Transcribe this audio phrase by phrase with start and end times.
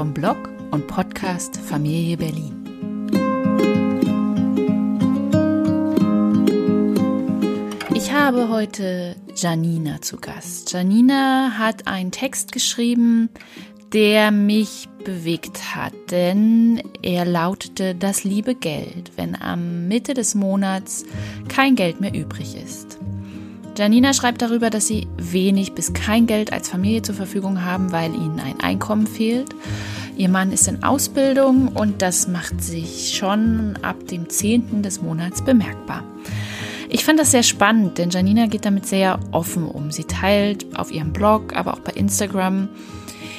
[0.00, 2.56] vom Blog und Podcast Familie Berlin.
[7.94, 10.72] Ich habe heute Janina zu Gast.
[10.72, 13.28] Janina hat einen Text geschrieben,
[13.92, 21.04] der mich bewegt hat, denn er lautete Das liebe Geld, wenn am Mitte des Monats
[21.48, 22.99] kein Geld mehr übrig ist.
[23.80, 28.14] Janina schreibt darüber, dass sie wenig bis kein Geld als Familie zur Verfügung haben, weil
[28.14, 29.54] ihnen ein Einkommen fehlt.
[30.18, 34.82] Ihr Mann ist in Ausbildung und das macht sich schon ab dem 10.
[34.82, 36.04] des Monats bemerkbar.
[36.90, 39.90] Ich fand das sehr spannend, denn Janina geht damit sehr offen um.
[39.90, 42.68] Sie teilt auf ihrem Blog, aber auch bei Instagram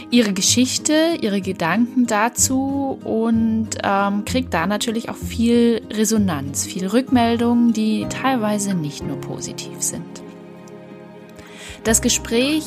[0.10, 7.74] ihre Geschichte, ihre Gedanken dazu und ähm, kriegt da natürlich auch viel Resonanz, viel Rückmeldungen,
[7.74, 10.21] die teilweise nicht nur positiv sind.
[11.84, 12.64] Das Gespräch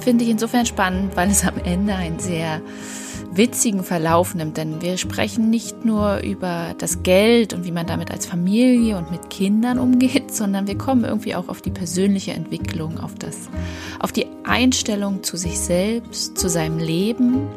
[0.00, 2.60] finde ich insofern spannend, weil es am Ende einen sehr
[3.32, 8.10] witzigen Verlauf nimmt, denn wir sprechen nicht nur über das Geld und wie man damit
[8.10, 13.00] als Familie und mit Kindern umgeht, sondern wir kommen irgendwie auch auf die persönliche Entwicklung,
[13.00, 13.48] auf das,
[14.00, 17.48] auf die Einstellung zu sich selbst, zu seinem Leben.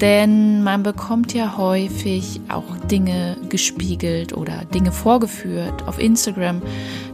[0.00, 6.60] Denn man bekommt ja häufig auch Dinge gespiegelt oder Dinge vorgeführt auf Instagram,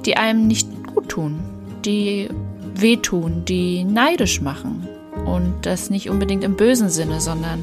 [0.05, 1.41] die einem nicht gut tun,
[1.85, 2.29] die
[2.75, 4.89] wehtun, die neidisch machen.
[5.27, 7.63] Und das nicht unbedingt im bösen Sinne, sondern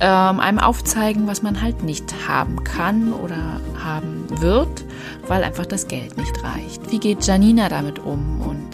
[0.00, 4.84] ähm, einem aufzeigen, was man halt nicht haben kann oder haben wird,
[5.28, 6.90] weil einfach das Geld nicht reicht.
[6.90, 8.68] Wie geht Janina damit um und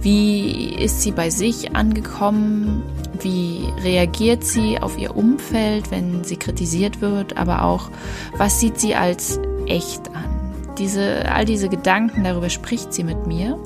[0.00, 2.82] wie ist sie bei sich angekommen?
[3.20, 7.36] Wie reagiert sie auf ihr Umfeld, wenn sie kritisiert wird?
[7.38, 7.90] Aber auch,
[8.36, 10.52] was sieht sie als echt an?
[10.78, 13.58] Diese, all diese Gedanken, darüber spricht sie mit mir.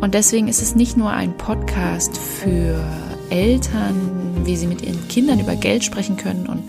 [0.00, 2.84] Und deswegen ist es nicht nur ein Podcast für
[3.30, 6.62] Eltern, wie sie mit ihren Kindern über Geld sprechen können und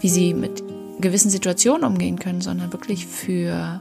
[0.00, 0.62] wie sie mit
[1.00, 3.80] gewissen Situationen umgehen können, sondern wirklich für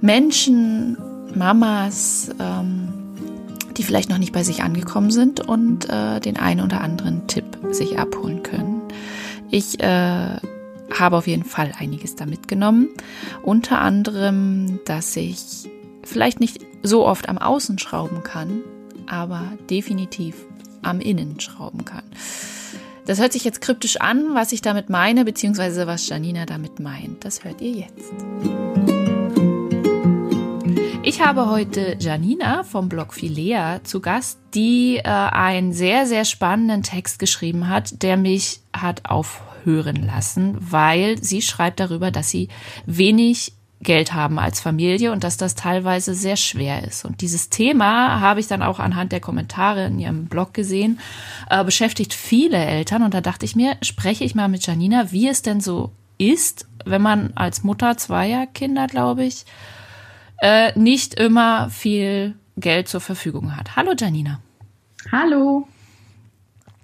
[0.00, 0.96] Menschen,
[1.34, 2.88] Mamas, ähm,
[3.76, 7.44] die vielleicht noch nicht bei sich angekommen sind und äh, den einen oder anderen Tipp
[7.72, 8.82] sich abholen können.
[9.50, 10.36] Ich äh,
[10.98, 12.88] habe auf jeden Fall einiges da mitgenommen.
[13.42, 15.68] Unter anderem, dass ich
[16.06, 18.62] vielleicht nicht so oft am Außen schrauben kann,
[19.06, 20.36] aber definitiv
[20.82, 22.04] am Innen schrauben kann.
[23.06, 27.24] Das hört sich jetzt kryptisch an, was ich damit meine, beziehungsweise was Janina damit meint.
[27.24, 28.12] Das hört ihr jetzt.
[31.06, 36.82] Ich habe heute Janina vom Blog Philea zu Gast, die äh, einen sehr, sehr spannenden
[36.82, 42.48] Text geschrieben hat, der mich hat aufhören lassen, weil sie schreibt darüber, dass sie
[42.86, 43.52] wenig
[43.84, 47.04] Geld haben als Familie und dass das teilweise sehr schwer ist.
[47.04, 50.98] Und dieses Thema habe ich dann auch anhand der Kommentare in ihrem Blog gesehen,
[51.48, 53.02] äh, beschäftigt viele Eltern.
[53.02, 56.66] Und da dachte ich mir, spreche ich mal mit Janina, wie es denn so ist,
[56.84, 59.44] wenn man als Mutter zweier Kinder, glaube ich,
[60.40, 63.76] äh, nicht immer viel Geld zur Verfügung hat.
[63.76, 64.40] Hallo Janina.
[65.12, 65.68] Hallo.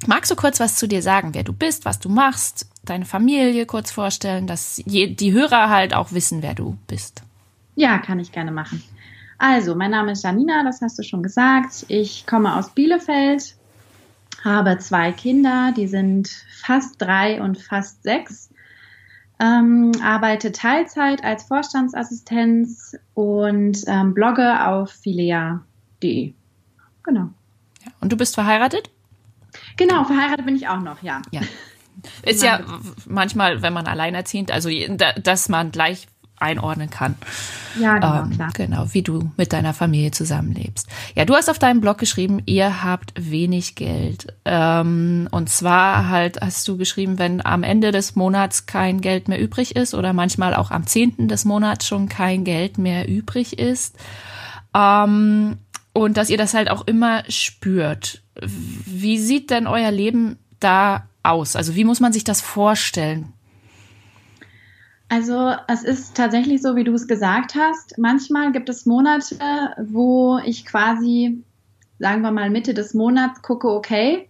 [0.07, 3.67] Magst du kurz was zu dir sagen, wer du bist, was du machst, deine Familie
[3.67, 7.23] kurz vorstellen, dass die Hörer halt auch wissen, wer du bist?
[7.77, 8.83] Ja, kann ich gerne machen.
[9.39, 11.87] Also, mein Name ist Janina, das hast du schon gesagt.
[11.89, 13.55] Ich komme aus Bielefeld,
[14.45, 16.29] habe zwei Kinder, die sind
[16.63, 18.51] fast drei und fast sechs.
[19.39, 26.35] Ähm, arbeite Teilzeit als Vorstandsassistenz und ähm, blogge auf filea.de.
[27.03, 27.31] Genau.
[27.83, 28.91] Ja, und du bist verheiratet?
[29.79, 31.23] Genau, verheiratet bin ich auch noch, ja.
[31.31, 31.41] Ja.
[32.23, 32.61] Ist ja
[33.07, 34.69] manchmal, wenn man alleinerziehend, also
[35.23, 36.07] dass man gleich
[36.41, 37.17] einordnen kann.
[37.79, 38.51] Ja, genau, ähm, klar.
[38.55, 40.89] Genau, wie du mit deiner Familie zusammenlebst.
[41.15, 44.33] Ja, du hast auf deinem Blog geschrieben, ihr habt wenig Geld.
[44.45, 49.41] Ähm, und zwar halt hast du geschrieben, wenn am Ende des Monats kein Geld mehr
[49.41, 51.29] übrig ist oder manchmal auch am 10.
[51.29, 53.97] des Monats schon kein Geld mehr übrig ist.
[54.75, 55.59] Ähm,
[55.93, 58.23] und dass ihr das halt auch immer spürt.
[58.41, 61.57] Wie sieht denn euer Leben da aus?
[61.57, 63.33] Also wie muss man sich das vorstellen?
[65.09, 67.99] Also es ist tatsächlich so, wie du es gesagt hast.
[67.99, 69.35] Manchmal gibt es Monate,
[69.77, 71.43] wo ich quasi,
[71.99, 74.29] sagen wir mal, Mitte des Monats gucke, okay,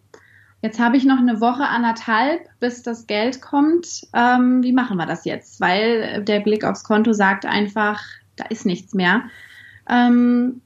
[0.62, 4.06] jetzt habe ich noch eine Woche, anderthalb, bis das Geld kommt.
[4.14, 5.60] Ähm, wie machen wir das jetzt?
[5.60, 8.02] Weil der Blick aufs Konto sagt einfach,
[8.36, 9.24] da ist nichts mehr.
[9.86, 10.62] Ähm,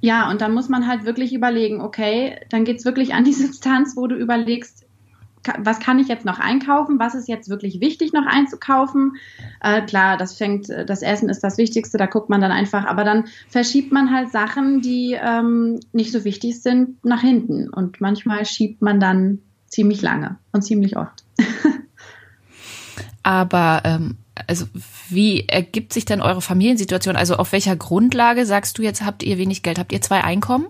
[0.00, 3.32] ja, und dann muss man halt wirklich überlegen, okay, dann geht es wirklich an die
[3.34, 4.85] Substanz, wo du überlegst,
[5.58, 6.98] was kann ich jetzt noch einkaufen?
[6.98, 9.16] Was ist jetzt wirklich wichtig noch einzukaufen?
[9.60, 13.04] Äh, klar, das fängt, das Essen ist das Wichtigste, da guckt man dann einfach, aber
[13.04, 17.68] dann verschiebt man halt Sachen, die ähm, nicht so wichtig sind, nach hinten.
[17.68, 21.24] Und manchmal schiebt man dann ziemlich lange und ziemlich oft.
[23.22, 24.16] Aber ähm,
[24.46, 24.66] also
[25.08, 27.16] wie ergibt sich denn eure Familiensituation?
[27.16, 29.78] Also auf welcher Grundlage sagst du jetzt, habt ihr wenig Geld?
[29.78, 30.68] Habt ihr zwei Einkommen?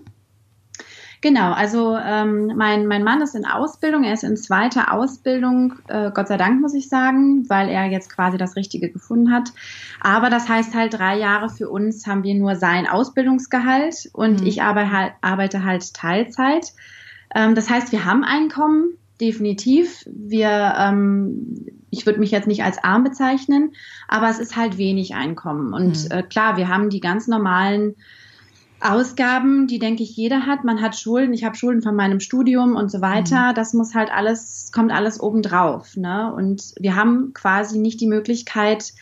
[1.21, 6.11] Genau, also ähm, mein, mein Mann ist in Ausbildung, er ist in zweiter Ausbildung, äh,
[6.13, 9.51] Gott sei Dank muss ich sagen, weil er jetzt quasi das Richtige gefunden hat.
[9.99, 14.47] Aber das heißt halt, drei Jahre für uns haben wir nur sein Ausbildungsgehalt und mhm.
[14.47, 16.73] ich arbeite halt, arbeite halt Teilzeit.
[17.33, 20.03] Ähm, das heißt, wir haben Einkommen, definitiv.
[20.05, 23.71] Wir, ähm, ich würde mich jetzt nicht als arm bezeichnen,
[24.07, 25.73] aber es ist halt wenig Einkommen.
[25.73, 26.11] Und mhm.
[26.11, 27.95] äh, klar, wir haben die ganz normalen
[28.79, 30.63] Ausgaben, die denke ich jeder hat.
[30.63, 33.51] Man hat Schulden, ich habe Schulden von meinem Studium und so weiter.
[33.51, 33.55] Mhm.
[33.55, 35.97] Das muss halt alles, kommt alles obendrauf.
[35.97, 36.31] Ne?
[36.33, 38.93] Und wir haben quasi nicht die Möglichkeit,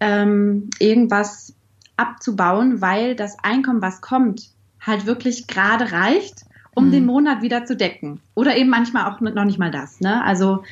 [0.00, 1.54] ähm, irgendwas
[1.96, 6.92] abzubauen, weil das Einkommen, was kommt, halt wirklich gerade reicht, um mhm.
[6.92, 8.20] den Monat wieder zu decken.
[8.34, 10.00] Oder eben manchmal auch noch nicht mal das.
[10.00, 10.24] Ne?
[10.24, 10.64] Also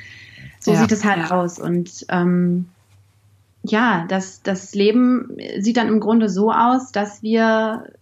[0.58, 0.80] so ja.
[0.80, 1.30] sieht es halt ja.
[1.30, 1.60] aus.
[1.60, 2.66] Und ähm,
[3.62, 7.92] ja, das, das Leben sieht dann im Grunde so aus, dass wir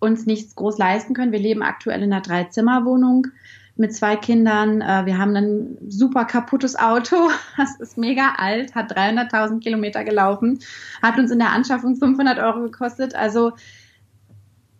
[0.00, 1.32] uns nichts groß leisten können.
[1.32, 3.28] Wir leben aktuell in einer Dreizimmerwohnung
[3.76, 4.80] mit zwei Kindern.
[4.80, 7.16] Äh, wir haben ein super kaputtes Auto.
[7.56, 10.60] Das ist mega alt, hat 300.000 Kilometer gelaufen,
[11.02, 13.14] hat uns in der Anschaffung 500 Euro gekostet.
[13.14, 13.52] Also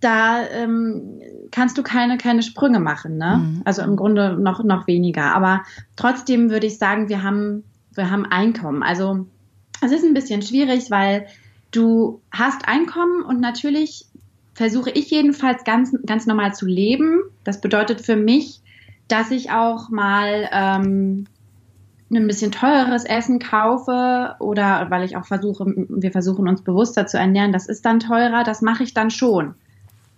[0.01, 1.21] da ähm,
[1.51, 3.19] kannst du keine, keine Sprünge machen.
[3.19, 3.37] Ne?
[3.43, 3.63] Mhm.
[3.65, 5.35] Also im Grunde noch, noch weniger.
[5.35, 5.63] Aber
[5.97, 7.65] trotzdem würde ich sagen, wir haben,
[7.95, 8.83] wir haben Einkommen.
[8.83, 9.27] Also
[9.83, 11.27] es ist ein bisschen schwierig, weil
[11.71, 14.07] du hast Einkommen und natürlich
[14.61, 17.23] versuche ich jedenfalls ganz, ganz normal zu leben.
[17.45, 18.61] Das bedeutet für mich,
[19.09, 21.25] dass ich auch mal ähm,
[22.13, 27.17] ein bisschen teureres Essen kaufe oder weil ich auch versuche, wir versuchen uns bewusster zu
[27.17, 29.55] ernähren, das ist dann teurer, das mache ich dann schon.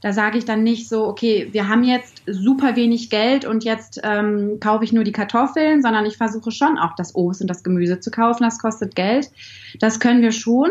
[0.00, 4.00] Da sage ich dann nicht so, okay, wir haben jetzt super wenig Geld und jetzt
[4.02, 7.62] ähm, kaufe ich nur die Kartoffeln, sondern ich versuche schon auch das Obst und das
[7.62, 8.42] Gemüse zu kaufen.
[8.42, 9.30] Das kostet Geld.
[9.78, 10.68] Das können wir schon.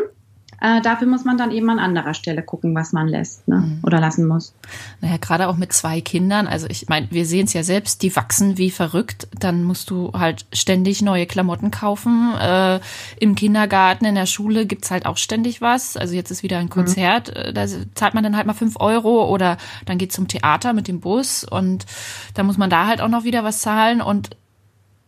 [0.61, 3.57] Äh, dafür muss man dann eben an anderer Stelle gucken, was man lässt ne?
[3.57, 3.79] Mhm.
[3.83, 4.53] oder lassen muss.
[5.01, 6.45] Naja, gerade auch mit zwei Kindern.
[6.45, 9.27] Also ich meine, wir sehen es ja selbst, die wachsen wie verrückt.
[9.39, 12.35] Dann musst du halt ständig neue Klamotten kaufen.
[12.39, 12.79] Äh,
[13.19, 15.97] Im Kindergarten, in der Schule gibt's halt auch ständig was.
[15.97, 16.69] Also jetzt ist wieder ein mhm.
[16.69, 17.33] Konzert.
[17.35, 17.55] Mhm.
[17.55, 17.65] Da
[17.95, 21.43] zahlt man dann halt mal fünf Euro oder dann geht zum Theater mit dem Bus
[21.43, 21.87] und
[22.35, 23.99] da muss man da halt auch noch wieder was zahlen.
[23.99, 24.29] Und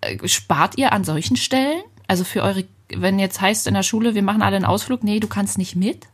[0.02, 1.84] äh, spart ihr an solchen Stellen?
[2.08, 5.20] Also für eure wenn jetzt heißt in der Schule, wir machen alle einen Ausflug, nee,
[5.20, 6.08] du kannst nicht mit?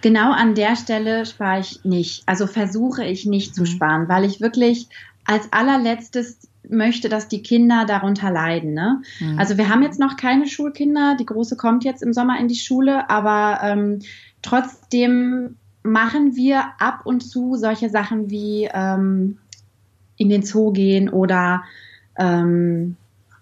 [0.00, 2.22] Genau an der Stelle spare ich nicht.
[2.26, 3.66] Also versuche ich nicht zu mhm.
[3.66, 4.88] sparen, weil ich wirklich
[5.24, 8.74] als allerletztes möchte, dass die Kinder darunter leiden.
[8.74, 9.02] Ne?
[9.20, 9.38] Mhm.
[9.38, 11.16] Also wir haben jetzt noch keine Schulkinder.
[11.18, 14.00] Die große kommt jetzt im Sommer in die Schule, aber ähm,
[14.42, 19.38] trotzdem machen wir ab und zu solche Sachen wie ähm,
[20.16, 21.64] in den Zoo gehen oder
[22.18, 22.96] ähm,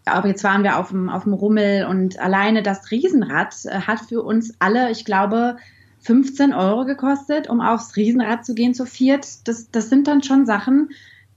[0.07, 4.01] aber jetzt waren wir auf dem, auf dem Rummel und alleine das Riesenrad äh, hat
[4.01, 5.57] für uns alle, ich glaube,
[6.01, 9.47] 15 Euro gekostet, um aufs Riesenrad zu gehen zu viert.
[9.49, 10.91] Das, das sind dann schon Sachen,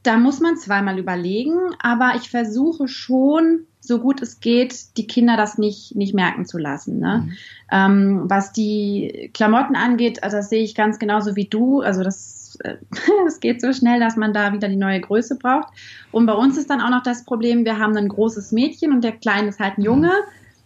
[0.03, 5.35] da muss man zweimal überlegen, aber ich versuche schon, so gut es geht, die Kinder
[5.35, 6.99] das nicht, nicht merken zu lassen.
[6.99, 7.23] Ne?
[7.25, 7.33] Mhm.
[7.71, 11.81] Ähm, was die Klamotten angeht, also das sehe ich ganz genauso wie du.
[11.81, 12.38] Also das
[13.27, 15.67] es geht so schnell, dass man da wieder die neue Größe braucht.
[16.11, 19.03] Und bei uns ist dann auch noch das Problem, wir haben ein großes Mädchen und
[19.03, 20.11] der Kleine ist halt ein Junge.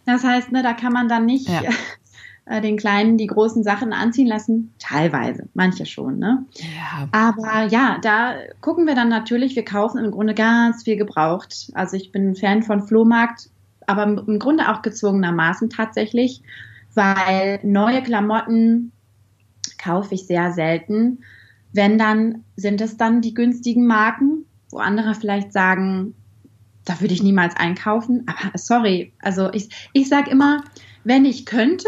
[0.05, 1.61] Das heißt, ne, da kann man dann nicht ja.
[2.45, 4.73] äh, den Kleinen die großen Sachen anziehen lassen.
[4.79, 6.19] Teilweise, manche schon.
[6.19, 6.45] Ne?
[6.55, 7.07] Ja.
[7.11, 11.71] Aber ja, da gucken wir dann natürlich, wir kaufen im Grunde ganz viel gebraucht.
[11.73, 13.49] Also ich bin ein Fan von Flohmarkt,
[13.87, 16.41] aber im Grunde auch gezwungenermaßen tatsächlich,
[16.95, 18.91] weil neue Klamotten
[19.77, 21.23] kaufe ich sehr selten.
[21.73, 26.13] Wenn dann, sind es dann die günstigen Marken, wo andere vielleicht sagen,
[26.85, 28.25] da würde ich niemals einkaufen.
[28.27, 30.63] Aber sorry, also ich, ich sage immer,
[31.03, 31.87] wenn ich könnte,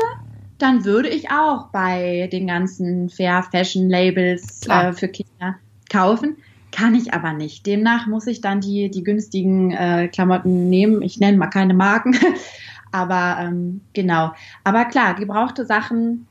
[0.58, 5.56] dann würde ich auch bei den ganzen Fair Fashion Labels äh, für Kinder
[5.90, 6.38] kaufen.
[6.72, 7.66] Kann ich aber nicht.
[7.66, 11.02] Demnach muss ich dann die, die günstigen äh, Klamotten nehmen.
[11.02, 12.18] Ich nenne mal keine Marken.
[12.92, 14.34] aber ähm, genau.
[14.64, 16.28] Aber klar, gebrauchte Sachen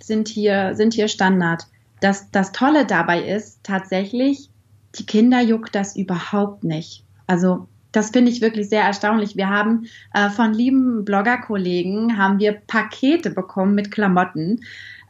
[0.00, 1.66] sind hier, sind hier Standard
[2.04, 4.50] das, das Tolle dabei ist tatsächlich,
[4.96, 7.02] die Kinder juckt das überhaupt nicht.
[7.26, 9.36] Also das finde ich wirklich sehr erstaunlich.
[9.36, 14.60] Wir haben äh, von lieben Bloggerkollegen haben wir Pakete bekommen mit Klamotten.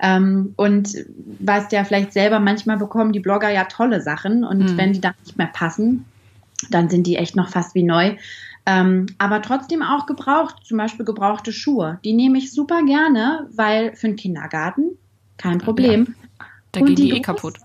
[0.00, 0.94] Ähm, und
[1.40, 4.76] weißt ja vielleicht selber, manchmal bekommen die Blogger ja tolle Sachen und mhm.
[4.76, 6.04] wenn die dann nicht mehr passen,
[6.70, 8.16] dann sind die echt noch fast wie neu.
[8.66, 11.98] Ähm, aber trotzdem auch gebraucht, zum Beispiel gebrauchte Schuhe.
[12.04, 14.96] Die nehme ich super gerne, weil für den Kindergarten
[15.36, 16.14] kein Problem.
[16.74, 17.58] Da gehen die, die eh kaputt.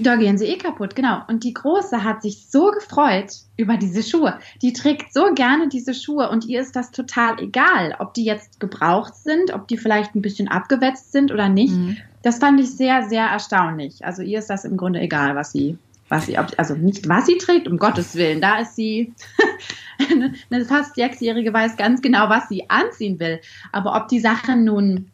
[0.00, 1.22] Da gehen sie eh kaputt, genau.
[1.28, 4.38] Und die Große hat sich so gefreut über diese Schuhe.
[4.62, 8.60] Die trägt so gerne diese Schuhe und ihr ist das total egal, ob die jetzt
[8.60, 11.74] gebraucht sind, ob die vielleicht ein bisschen abgewetzt sind oder nicht.
[11.74, 11.96] Mhm.
[12.22, 14.04] Das fand ich sehr, sehr erstaunlich.
[14.04, 15.78] Also ihr ist das im Grunde egal, was sie,
[16.08, 18.40] was sie, also nicht was sie trägt, um Gottes Willen.
[18.40, 19.14] Da ist sie,
[20.50, 23.40] eine fast Sechsjährige weiß ganz genau, was sie anziehen will.
[23.72, 25.10] Aber ob die Sachen nun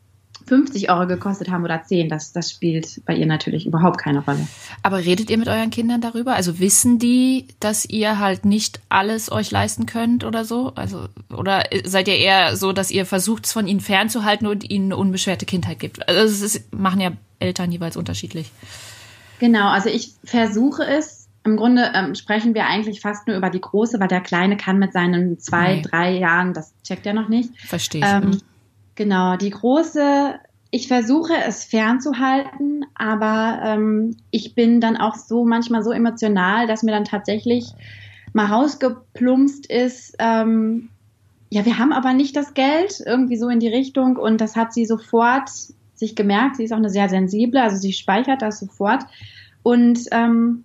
[0.46, 4.46] 50 Euro gekostet haben oder 10, das, das spielt bei ihr natürlich überhaupt keine Rolle.
[4.82, 6.34] Aber redet ihr mit euren Kindern darüber?
[6.34, 10.72] Also wissen die, dass ihr halt nicht alles euch leisten könnt oder so?
[10.74, 14.86] Also, oder seid ihr eher so, dass ihr versucht, es von ihnen fernzuhalten und ihnen
[14.86, 16.06] eine unbeschwerte Kindheit gibt?
[16.08, 18.50] Also, das ist, machen ja Eltern jeweils unterschiedlich.
[19.38, 21.28] Genau, also ich versuche es.
[21.46, 24.78] Im Grunde ähm, sprechen wir eigentlich fast nur über die Große, weil der Kleine kann
[24.78, 25.82] mit seinen zwei, nee.
[25.82, 27.50] drei Jahren, das checkt er noch nicht.
[27.60, 28.06] Verstehe ich.
[28.06, 28.40] Ähm,
[28.94, 30.38] Genau, die große,
[30.70, 36.82] ich versuche es fernzuhalten, aber ähm, ich bin dann auch so manchmal so emotional, dass
[36.82, 37.66] mir dann tatsächlich
[38.32, 40.90] mal rausgeplumpst ist, ähm,
[41.50, 44.72] ja, wir haben aber nicht das Geld, irgendwie so in die Richtung und das hat
[44.72, 45.48] sie sofort
[45.94, 46.56] sich gemerkt.
[46.56, 49.04] Sie ist auch eine sehr sensible, also sie speichert das sofort
[49.62, 50.64] und ähm,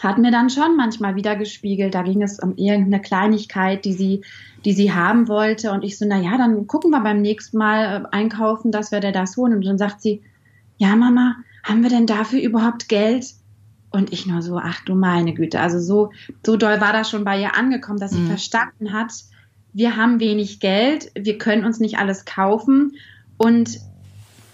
[0.00, 1.94] hat mir dann schon manchmal wieder gespiegelt.
[1.94, 4.22] Da ging es um irgendeine Kleinigkeit, die sie,
[4.64, 5.72] die sie haben wollte.
[5.72, 9.00] Und ich so, na ja, dann gucken wir beim nächsten Mal äh, einkaufen, dass wir
[9.00, 9.54] dir das holen.
[9.54, 10.22] Und dann sagt sie,
[10.76, 13.26] ja, Mama, haben wir denn dafür überhaupt Geld?
[13.90, 15.60] Und ich nur so, ach du meine Güte.
[15.60, 16.12] Also so,
[16.44, 18.28] so doll war das schon bei ihr angekommen, dass sie mhm.
[18.28, 19.12] verstanden hat,
[19.72, 22.96] wir haben wenig Geld, wir können uns nicht alles kaufen.
[23.36, 23.78] Und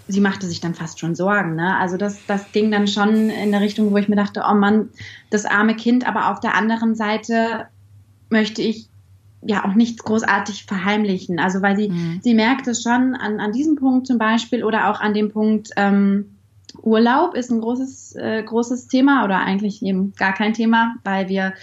[0.08, 1.56] sie machte sich dann fast schon Sorgen.
[1.56, 1.76] Ne?
[1.76, 4.90] Also das, das ging dann schon in der Richtung, wo ich mir dachte, oh Mann,
[5.30, 7.66] das arme Kind, aber auf der anderen Seite
[8.28, 8.88] möchte ich
[9.46, 11.38] ja auch nichts großartig verheimlichen.
[11.38, 12.20] Also weil sie, mhm.
[12.22, 15.70] sie merkt es schon an, an diesem Punkt zum Beispiel oder auch an dem Punkt
[15.76, 16.36] ähm,
[16.82, 21.54] Urlaub ist ein großes, äh, großes Thema oder eigentlich eben gar kein Thema, weil wir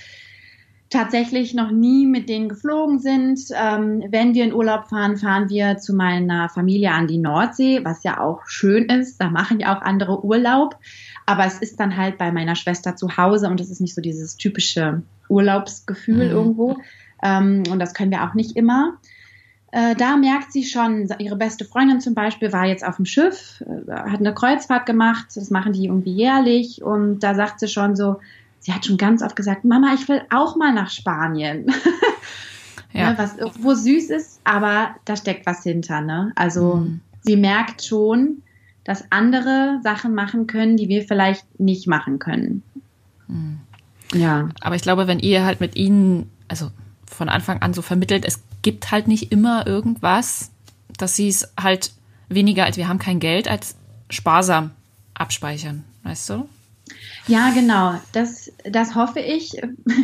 [0.92, 3.40] tatsächlich noch nie mit denen geflogen sind.
[3.52, 8.04] Ähm, wenn wir in Urlaub fahren, fahren wir zu meiner Familie an die Nordsee, was
[8.04, 9.20] ja auch schön ist.
[9.20, 10.78] Da machen ja auch andere Urlaub.
[11.26, 14.02] Aber es ist dann halt bei meiner Schwester zu Hause und es ist nicht so
[14.02, 16.32] dieses typische Urlaubsgefühl mhm.
[16.32, 16.78] irgendwo.
[17.24, 18.98] Ähm, und das können wir auch nicht immer.
[19.72, 23.64] Äh, da merkt sie schon, ihre beste Freundin zum Beispiel war jetzt auf dem Schiff,
[23.88, 27.96] äh, hat eine Kreuzfahrt gemacht, das machen die irgendwie jährlich und da sagt sie schon
[27.96, 28.18] so,
[28.62, 31.68] sie hat schon ganz oft gesagt, Mama, ich will auch mal nach Spanien.
[32.94, 33.12] Ja.
[33.12, 36.02] Ne, was irgendwo süß ist, aber da steckt was hinter.
[36.02, 36.34] Ne?
[36.36, 37.00] Also mhm.
[37.22, 38.42] sie merkt schon,
[38.84, 42.64] dass andere Sachen machen können, die wir vielleicht nicht machen können.
[43.28, 43.60] Mhm.
[44.14, 44.50] Ja.
[44.60, 46.70] Aber ich glaube, wenn ihr halt mit ihnen, also
[47.06, 50.52] von Anfang an so vermittelt, es gibt halt nicht immer irgendwas,
[50.98, 51.94] dass sie es halt
[52.28, 53.76] weniger als wir haben kein Geld als
[54.10, 54.72] sparsam
[55.14, 56.50] abspeichern, weißt du?
[57.28, 58.00] Ja, genau.
[58.14, 59.52] Das, das hoffe ich,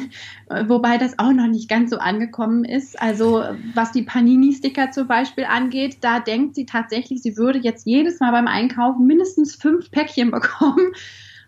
[0.67, 2.99] wobei das auch noch nicht ganz so angekommen ist.
[3.01, 3.43] Also
[3.73, 8.31] was die Panini-Sticker zum Beispiel angeht, da denkt sie tatsächlich, sie würde jetzt jedes Mal
[8.31, 10.91] beim Einkaufen mindestens fünf Päckchen bekommen,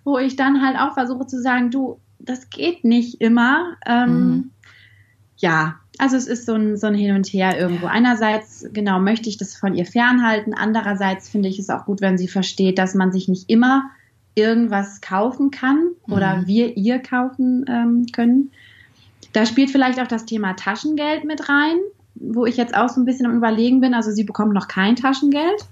[0.03, 3.75] wo ich dann halt auch versuche zu sagen, du, das geht nicht immer.
[3.85, 4.51] Ähm, mhm.
[5.37, 7.85] Ja, also es ist so ein, so ein Hin und Her irgendwo.
[7.85, 10.53] Einerseits, genau, möchte ich das von ihr fernhalten.
[10.53, 13.89] Andererseits finde ich es auch gut, wenn sie versteht, dass man sich nicht immer
[14.35, 16.47] irgendwas kaufen kann oder mhm.
[16.47, 18.51] wir ihr kaufen ähm, können.
[19.33, 21.77] Da spielt vielleicht auch das Thema Taschengeld mit rein,
[22.15, 23.93] wo ich jetzt auch so ein bisschen am Überlegen bin.
[23.93, 25.65] Also sie bekommt noch kein Taschengeld.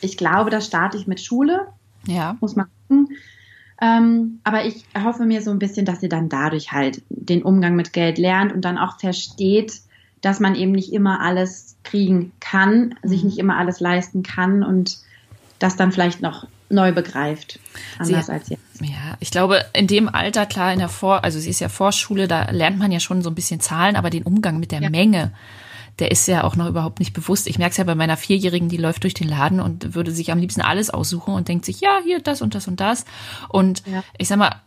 [0.00, 1.66] Ich glaube, das starte ich mit Schule.
[2.06, 2.36] Ja.
[2.40, 3.16] Muss man gucken.
[3.80, 7.76] Ähm, aber ich hoffe mir so ein bisschen, dass sie dann dadurch halt den Umgang
[7.76, 9.80] mit Geld lernt und dann auch versteht,
[10.22, 13.08] dass man eben nicht immer alles kriegen kann, mhm.
[13.08, 14.98] sich nicht immer alles leisten kann und
[15.58, 17.58] das dann vielleicht noch neu begreift.
[17.98, 18.62] Anders sie, als jetzt.
[18.80, 22.28] Ja, ich glaube, in dem Alter, klar, in der Vor-, also sie ist ja Vorschule,
[22.28, 24.90] da lernt man ja schon so ein bisschen Zahlen, aber den Umgang mit der ja.
[24.90, 25.32] Menge,
[25.98, 27.46] der ist ja auch noch überhaupt nicht bewusst.
[27.46, 30.30] Ich merke es ja bei meiner Vierjährigen, die läuft durch den Laden und würde sich
[30.30, 33.04] am liebsten alles aussuchen und denkt sich, ja, hier das und das und das.
[33.48, 34.04] Und ja.
[34.18, 34.60] ich sag mal,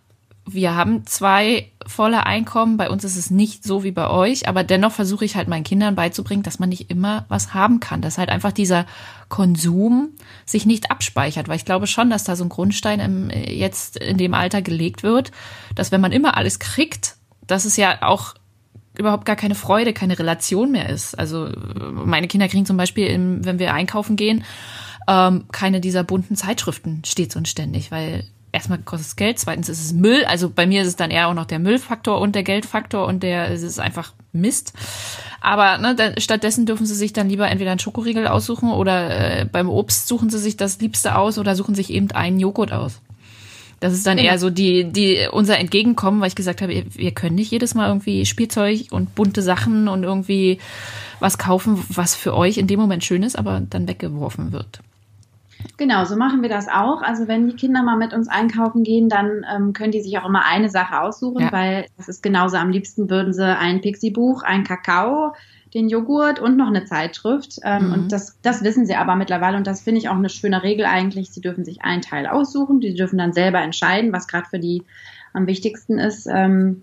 [0.53, 2.77] wir haben zwei volle Einkommen.
[2.77, 5.63] Bei uns ist es nicht so wie bei euch, aber dennoch versuche ich halt meinen
[5.63, 8.85] Kindern beizubringen, dass man nicht immer was haben kann, dass halt einfach dieser
[9.27, 10.09] Konsum
[10.45, 14.17] sich nicht abspeichert, weil ich glaube schon, dass da so ein Grundstein im, jetzt in
[14.17, 15.31] dem Alter gelegt wird,
[15.75, 17.15] dass wenn man immer alles kriegt,
[17.47, 18.35] dass es ja auch
[18.97, 21.17] überhaupt gar keine Freude, keine Relation mehr ist.
[21.17, 21.49] Also
[21.91, 23.07] meine Kinder kriegen zum Beispiel,
[23.41, 24.43] wenn wir einkaufen gehen,
[25.07, 29.83] ähm, keine dieser bunten Zeitschriften stets und ständig, weil erstmal kostet es Geld, zweitens ist
[29.83, 30.25] es Müll.
[30.25, 33.23] Also bei mir ist es dann eher auch noch der Müllfaktor und der Geldfaktor und
[33.23, 34.73] der es ist einfach Mist.
[35.41, 39.45] Aber ne, dann, stattdessen dürfen sie sich dann lieber entweder einen Schokoriegel aussuchen oder äh,
[39.45, 43.01] beim Obst suchen sie sich das Liebste aus oder suchen sich eben einen Joghurt aus.
[43.79, 44.29] Das ist dann Genau.
[44.29, 47.87] eher so die, die, unser Entgegenkommen, weil ich gesagt habe, wir können nicht jedes Mal
[47.87, 50.59] irgendwie Spielzeug und bunte Sachen und irgendwie
[51.21, 54.81] was kaufen, was für euch in dem Moment schön ist, aber dann weggeworfen wird.
[55.77, 57.01] Genau, so machen wir das auch.
[57.01, 60.25] Also wenn die Kinder mal mit uns einkaufen gehen, dann ähm, können die sich auch
[60.25, 61.51] immer eine Sache aussuchen, Ja.
[61.51, 62.57] weil das ist genauso.
[62.57, 65.33] Am liebsten würden sie ein Pixie-Buch, ein Kakao,
[65.73, 67.59] den Joghurt und noch eine Zeitschrift.
[67.63, 67.93] Ähm, Mhm.
[67.93, 70.85] Und das, das wissen sie aber mittlerweile und das finde ich auch eine schöne Regel
[70.85, 71.31] eigentlich.
[71.31, 74.83] Sie dürfen sich einen Teil aussuchen, die dürfen dann selber entscheiden, was gerade für die
[75.33, 76.27] am wichtigsten ist.
[76.31, 76.81] Ähm,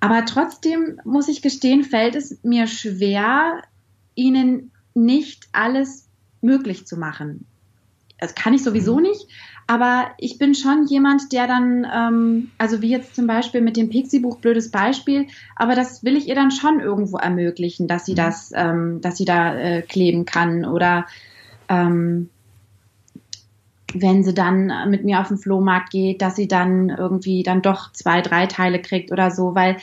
[0.00, 3.62] aber trotzdem muss ich gestehen, fällt es mir schwer,
[4.14, 6.08] ihnen nicht alles
[6.40, 7.46] möglich zu machen.
[8.18, 9.02] Das kann ich sowieso Mhm.
[9.02, 9.26] nicht,
[9.66, 13.90] aber ich bin schon jemand, der dann, ähm, also wie jetzt zum Beispiel mit dem
[13.90, 18.16] Pixie-Buch, blödes Beispiel, aber das will ich ihr dann schon irgendwo ermöglichen, dass sie Mhm.
[18.16, 21.06] das, ähm, dass sie da äh, kleben kann oder
[21.68, 22.30] ähm,
[23.94, 27.92] wenn sie dann mit mir auf den Flohmarkt geht, dass sie dann irgendwie dann doch
[27.92, 29.76] zwei, drei Teile kriegt oder so, weil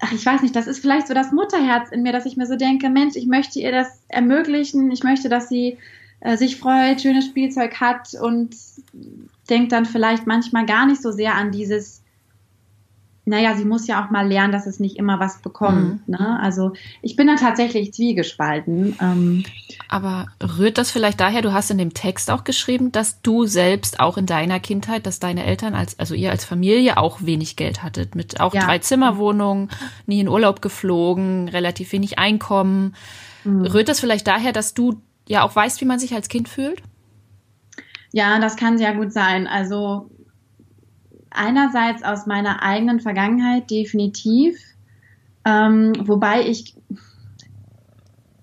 [0.00, 2.46] ach, ich weiß nicht, das ist vielleicht so das Mutterherz in mir, dass ich mir
[2.46, 5.78] so denke, Mensch, ich möchte ihr das ermöglichen, ich möchte, dass sie
[6.20, 8.54] äh, sich freut, schönes Spielzeug hat und
[9.48, 12.02] denkt dann vielleicht manchmal gar nicht so sehr an dieses,
[13.24, 16.08] naja, sie muss ja auch mal lernen, dass es nicht immer was bekommt.
[16.08, 16.38] Ne?
[16.40, 16.72] Also
[17.02, 18.96] ich bin da tatsächlich zwiegespalten.
[19.00, 19.44] Ähm,
[19.88, 24.00] Aber rührt das vielleicht daher, du hast in dem Text auch geschrieben, dass du selbst
[24.00, 27.82] auch in deiner Kindheit, dass deine Eltern als, also ihr als Familie auch wenig Geld
[27.82, 28.66] hattet, mit auch Ja.
[28.66, 29.68] drei Zimmerwohnungen,
[30.06, 32.94] nie in Urlaub geflogen, relativ wenig Einkommen.
[33.44, 33.66] Mhm.
[33.66, 36.82] Rührt das vielleicht daher, dass du ja auch weißt, wie man sich als Kind fühlt?
[38.12, 39.46] Ja, das kann sehr gut sein.
[39.46, 40.10] Also
[41.30, 44.58] einerseits aus meiner eigenen Vergangenheit definitiv,
[45.44, 46.74] ähm, wobei ich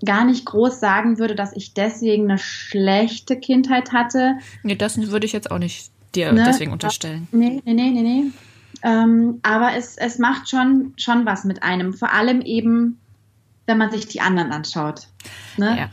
[0.06, 4.36] gar nicht groß sagen würde, dass ich deswegen eine schlechte Kindheit hatte.
[4.64, 6.44] Nee, das würde ich jetzt auch nicht dir Ne?
[6.46, 7.28] deswegen unterstellen.
[7.32, 8.24] Nee, nee, nee, nee, nee.
[8.84, 11.94] Ähm, aber es, es macht schon, schon was mit einem.
[11.94, 13.00] Vor allem eben,
[13.66, 15.08] wenn man sich die anderen anschaut.
[15.58, 15.78] Ne?
[15.78, 15.90] Ja.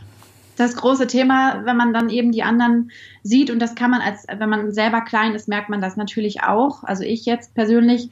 [0.56, 2.90] Das große Thema, wenn man dann eben die anderen
[3.22, 6.42] sieht und das kann man als, wenn man selber klein ist, merkt man das natürlich
[6.42, 6.84] auch.
[6.84, 8.10] Also ich jetzt persönlich,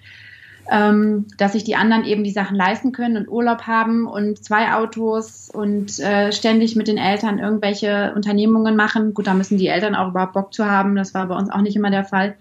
[0.71, 4.73] ähm, dass sich die anderen eben die Sachen leisten können und Urlaub haben und zwei
[4.75, 9.15] Autos und äh, ständig mit den Eltern irgendwelche Unternehmungen machen.
[9.15, 10.95] Gut, da müssen die Eltern auch überhaupt Bock zu haben.
[10.95, 12.37] Das war bei uns auch nicht immer der Fall.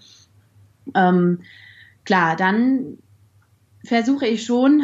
[0.94, 1.40] Ähm,
[2.04, 2.98] klar, dann
[3.84, 4.82] versuche ich schon,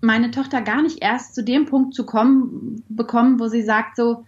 [0.00, 4.24] meine Tochter gar nicht erst zu dem Punkt zu kommen, bekommen, wo sie sagt so,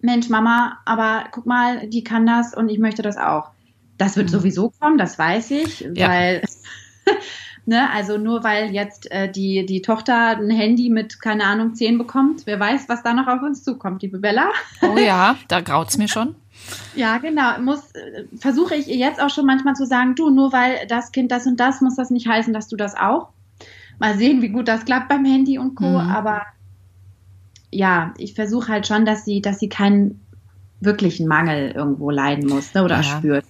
[0.00, 3.50] Mensch, Mama, aber guck mal, die kann das und ich möchte das auch.
[3.98, 4.32] Das wird Mhm.
[4.32, 6.08] sowieso kommen, das weiß ich, Ja.
[6.08, 6.42] weil,
[7.66, 11.98] ne, also nur weil jetzt äh, die, die Tochter ein Handy mit, keine Ahnung, 10
[11.98, 14.50] bekommt, wer weiß, was da noch auf uns zukommt, liebe Bella.
[14.82, 16.34] Oh ja, da graut's mir schon.
[16.94, 17.60] Ja, genau.
[17.60, 21.30] Muss, äh, versuche ich jetzt auch schon manchmal zu sagen, du, nur weil das Kind
[21.32, 23.28] das und das, muss das nicht heißen, dass du das auch.
[24.02, 25.84] Mal sehen, wie gut das klappt beim Handy und Co.
[25.84, 26.10] Mhm.
[26.10, 26.42] Aber
[27.70, 30.26] ja, ich versuche halt schon, dass sie, dass sie keinen
[30.80, 33.18] wirklichen Mangel irgendwo leiden muss ne, oder Ja.
[33.18, 33.44] spürt.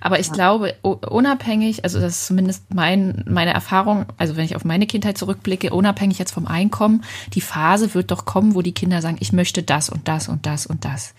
[0.00, 0.34] Aber ich Ja.
[0.34, 5.18] glaube, unabhängig, also das ist zumindest mein, meine Erfahrung, also wenn ich auf meine Kindheit
[5.18, 7.02] zurückblicke, unabhängig jetzt vom Einkommen,
[7.34, 10.46] die Phase wird doch kommen, wo die Kinder sagen, ich möchte das und das und
[10.46, 11.14] das und das.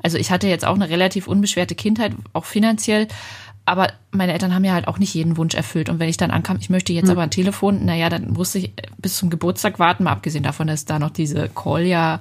[0.00, 3.08] Also ich hatte jetzt auch eine relativ unbeschwerte Kindheit, auch finanziell,
[3.66, 5.88] aber meine Eltern haben ja halt auch nicht jeden Wunsch erfüllt.
[5.88, 7.10] Und wenn ich dann ankam, ich möchte jetzt Hm.
[7.10, 10.84] aber ein Telefon, naja, dann musste ich bis zum Geburtstag warten, mal abgesehen davon, dass
[10.84, 12.20] da noch diese Call-ja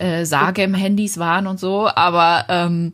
[0.00, 2.92] äh, Sage im Handys waren und so, aber ähm,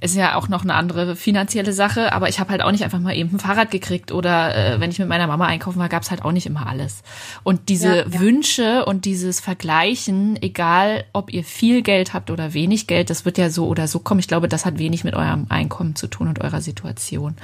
[0.00, 3.00] ist ja auch noch eine andere finanzielle Sache, aber ich habe halt auch nicht einfach
[3.00, 6.10] mal eben ein Fahrrad gekriegt oder äh, wenn ich mit meiner Mama einkaufen war, gab's
[6.10, 7.02] halt auch nicht immer alles.
[7.42, 8.20] Und diese Ja, ja.
[8.20, 13.38] Wünsche und dieses Vergleichen, egal ob ihr viel Geld habt oder wenig Geld, das wird
[13.38, 14.20] ja so oder so kommen.
[14.20, 17.36] Ich glaube, das hat wenig mit eurem Einkommen zu tun und eurer Situation.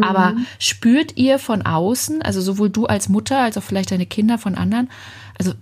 [0.00, 4.38] Aber spürt ihr von außen, also sowohl du als Mutter als auch vielleicht deine Kinder
[4.38, 4.90] von anderen,
[5.38, 5.52] also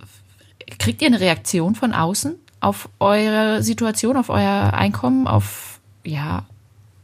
[0.79, 6.45] kriegt ihr eine Reaktion von außen auf eure Situation, auf euer Einkommen, auf ja,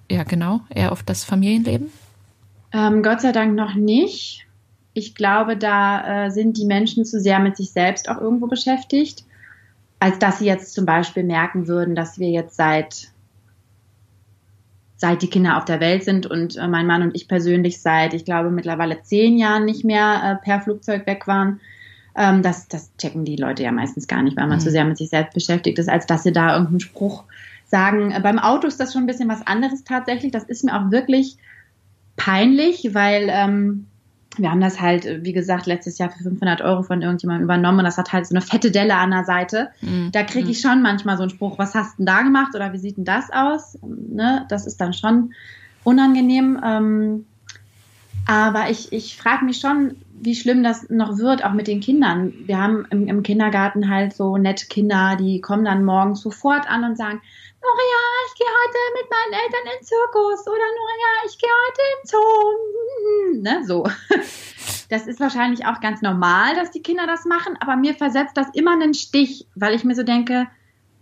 [0.09, 1.91] ja genau, eher auf das Familienleben?
[2.71, 4.47] Ähm, Gott sei Dank noch nicht.
[4.93, 9.25] Ich glaube, da äh, sind die Menschen zu sehr mit sich selbst auch irgendwo beschäftigt,
[9.99, 13.13] als dass sie jetzt zum Beispiel merken würden, dass wir jetzt seit
[15.03, 18.13] seit die Kinder auf der Welt sind und äh, mein Mann und ich persönlich seit,
[18.13, 21.59] ich glaube, mittlerweile zehn Jahren nicht mehr äh, per Flugzeug weg waren.
[22.15, 24.61] Ähm, das, das checken die Leute ja meistens gar nicht, weil man Mhm.
[24.61, 27.23] zu sehr mit sich selbst beschäftigt ist, als dass sie da irgendeinen Spruch
[27.65, 28.11] sagen.
[28.11, 30.31] Äh, beim Auto ist das schon ein bisschen was anderes tatsächlich.
[30.31, 31.37] Das ist mir auch wirklich
[32.15, 33.87] peinlich, weil ähm,
[34.37, 37.79] wir haben das halt, äh, wie gesagt, letztes Jahr für 500 Euro von irgendjemandem übernommen
[37.79, 39.69] und das hat halt so eine fette Delle an der Seite.
[39.81, 40.09] Mhm.
[40.11, 42.73] Da kriege ich schon manchmal so einen Spruch, was hast du denn da gemacht oder
[42.73, 43.77] wie sieht denn das aus?
[43.81, 44.45] Ne?
[44.49, 45.33] Das ist dann schon
[45.83, 46.59] unangenehm.
[46.63, 47.25] Ähm,
[48.25, 52.33] aber ich, ich frage mich schon, wie schlimm das noch wird, auch mit den Kindern.
[52.45, 56.83] Wir haben im, im, Kindergarten halt so nette Kinder, die kommen dann morgens sofort an
[56.83, 57.21] und sagen,
[57.61, 61.81] Noria, ich gehe heute mit meinen Eltern in den Zirkus oder Noria, ich gehe heute
[61.89, 63.41] den Zoo.
[63.41, 63.87] Ne, so.
[64.89, 68.47] Das ist wahrscheinlich auch ganz normal, dass die Kinder das machen, aber mir versetzt das
[68.53, 70.47] immer einen Stich, weil ich mir so denke,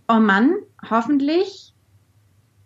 [0.08, 0.56] oh Mann,
[0.90, 1.74] hoffentlich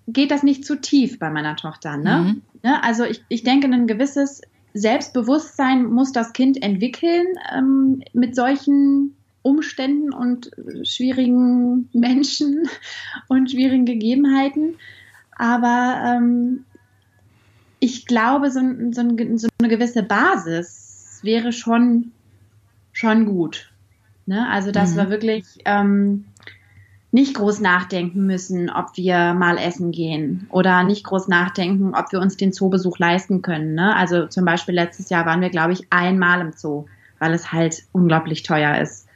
[0.08, 1.98] geht das nicht zu tief bei meiner Tochter.
[1.98, 2.18] Ne?
[2.18, 2.42] Mhm.
[2.62, 2.84] ne?
[2.84, 4.42] Also ich, ich denke, ein gewisses
[4.76, 10.52] Selbstbewusstsein muss das Kind entwickeln ähm, mit solchen Umständen und
[10.84, 12.68] schwierigen Menschen
[13.30, 14.76] und schwierigen Gegebenheiten.
[15.38, 16.66] Aber ähm,
[17.80, 18.60] ich glaube, so,
[18.92, 19.02] so,
[19.38, 22.12] so, eine gewisse Basis wäre schon,
[22.92, 23.72] schon gut.
[24.26, 24.46] Ne?
[24.50, 24.98] Also, dass mhm.
[24.98, 26.26] wir wirklich ähm,
[27.16, 32.20] nicht groß nachdenken müssen, ob wir mal essen gehen oder nicht groß nachdenken, ob wir
[32.20, 33.74] uns den Zoobesuch leisten können.
[33.74, 33.96] Ne?
[33.96, 36.88] Also zum Beispiel letztes Jahr waren wir, glaube ich, einmal im Zoo,
[37.20, 39.08] weil es halt unglaublich teuer ist.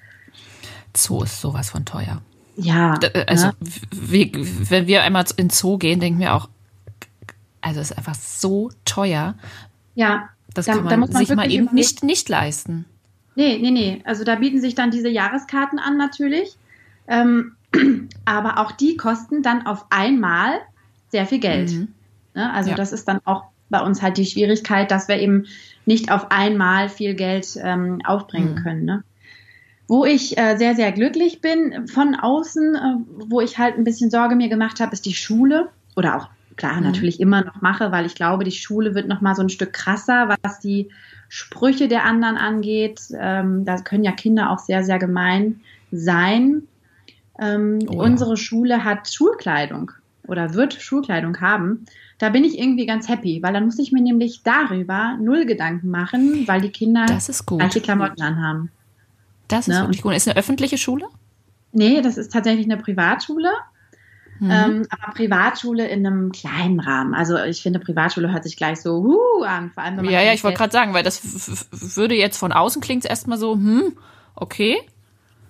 [0.95, 2.21] Zoo ist sowas von teuer.
[2.55, 2.97] Ja.
[3.01, 3.53] Äh, also ne?
[3.91, 4.31] wie,
[4.69, 6.47] wenn wir einmal in Zoo gehen, denken wir auch,
[7.59, 9.35] also es ist einfach so teuer.
[9.95, 10.29] Ja.
[10.53, 12.85] Das da, kann man, man sich mal eben nicht, nicht leisten.
[13.35, 14.01] Nee, nee, nee.
[14.05, 16.55] Also da bieten sich dann diese Jahreskarten an natürlich.
[17.05, 17.57] Ähm,
[18.25, 20.59] aber auch die kosten dann auf einmal
[21.09, 21.71] sehr viel Geld.
[21.71, 21.89] Mhm.
[22.33, 22.51] Ne?
[22.53, 22.75] Also ja.
[22.75, 25.45] das ist dann auch bei uns halt die Schwierigkeit, dass wir eben
[25.85, 28.63] nicht auf einmal viel Geld ähm, aufbringen mhm.
[28.63, 28.85] können.
[28.85, 29.03] Ne?
[29.87, 32.95] Wo ich äh, sehr, sehr glücklich bin von außen, äh,
[33.27, 36.77] wo ich halt ein bisschen Sorge mir gemacht habe, ist die Schule oder auch klar
[36.77, 36.83] mhm.
[36.83, 39.73] natürlich immer noch mache, weil ich glaube, die Schule wird noch mal so ein Stück
[39.73, 40.89] krasser, was die
[41.27, 43.01] Sprüche der anderen angeht.
[43.17, 46.63] Ähm, da können ja Kinder auch sehr, sehr gemein sein.
[47.39, 49.91] Ähm, oh, unsere Schule hat Schulkleidung
[50.27, 51.85] oder wird Schulkleidung haben.
[52.17, 55.89] Da bin ich irgendwie ganz happy, weil dann muss ich mir nämlich darüber null Gedanken
[55.89, 58.71] machen, weil die Kinder gleiche Klamotten anhaben.
[59.47, 59.81] Das ist ne?
[59.81, 60.13] wirklich gut.
[60.13, 61.05] Ist eine öffentliche Schule?
[61.71, 63.49] Nee, das ist tatsächlich eine Privatschule.
[64.39, 64.51] Mhm.
[64.51, 67.13] Ähm, aber Privatschule in einem kleinen Rahmen.
[67.13, 69.71] Also ich finde, Privatschule hört sich gleich so uh, an.
[69.71, 71.21] Vor allem, wenn man ja, ja, ich wollte gerade sagen, weil das
[71.95, 73.97] würde jetzt von außen klingt es erstmal so, hm,
[74.35, 74.77] okay.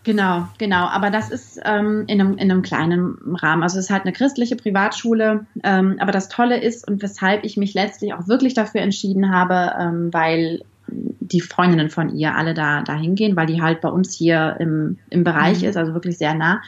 [0.04, 0.86] Genau, genau.
[0.88, 3.64] Aber das ist ähm, in, einem, in einem kleinen Rahmen.
[3.64, 5.46] Also es ist halt eine christliche Privatschule.
[5.64, 9.74] Ähm, aber das Tolle ist und weshalb ich mich letztlich auch wirklich dafür entschieden habe,
[9.80, 14.16] ähm, weil die Freundinnen von ihr alle da, da hingehen, weil die halt bei uns
[14.16, 15.70] hier im, im Bereich mhm.
[15.70, 16.62] ist, also wirklich sehr nah.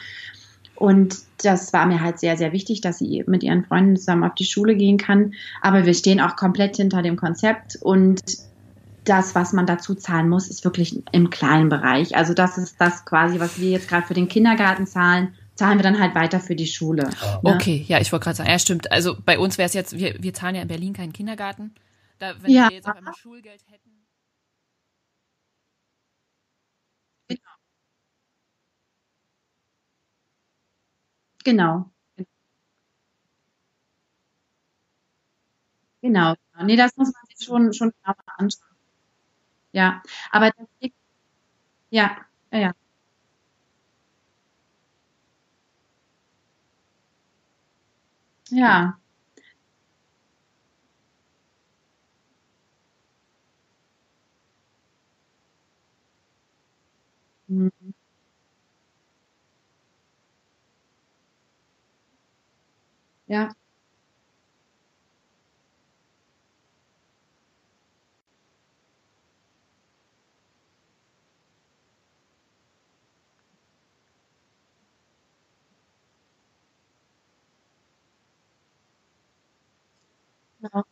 [0.76, 4.34] Und das war mir halt sehr, sehr wichtig, dass sie mit ihren Freunden zusammen auf
[4.34, 5.34] die Schule gehen kann.
[5.60, 8.20] Aber wir stehen auch komplett hinter dem Konzept und
[9.04, 12.16] das, was man dazu zahlen muss, ist wirklich im kleinen Bereich.
[12.16, 15.82] Also das ist das quasi, was wir jetzt gerade für den Kindergarten zahlen, zahlen wir
[15.82, 17.04] dann halt weiter für die Schule.
[17.04, 17.40] Ne?
[17.42, 18.90] Okay, ja, ich wollte gerade sagen, ja, stimmt.
[18.92, 21.74] Also bei uns wäre es jetzt, wir, wir zahlen ja in Berlin keinen Kindergarten.
[22.18, 22.68] Da, wenn ja.
[22.68, 23.90] wir jetzt auf einmal Schulgeld hätten.
[31.44, 31.90] Genau.
[36.02, 36.34] Genau.
[36.64, 38.71] Nee, das muss man sich schon, schon genauer anschauen.
[39.72, 40.66] Ja, aber das
[41.90, 42.16] ja,
[42.52, 42.72] ja.
[48.50, 48.98] Ja.
[57.48, 57.92] Mhm.
[63.28, 63.52] Ja.
[80.62, 80.84] Genau.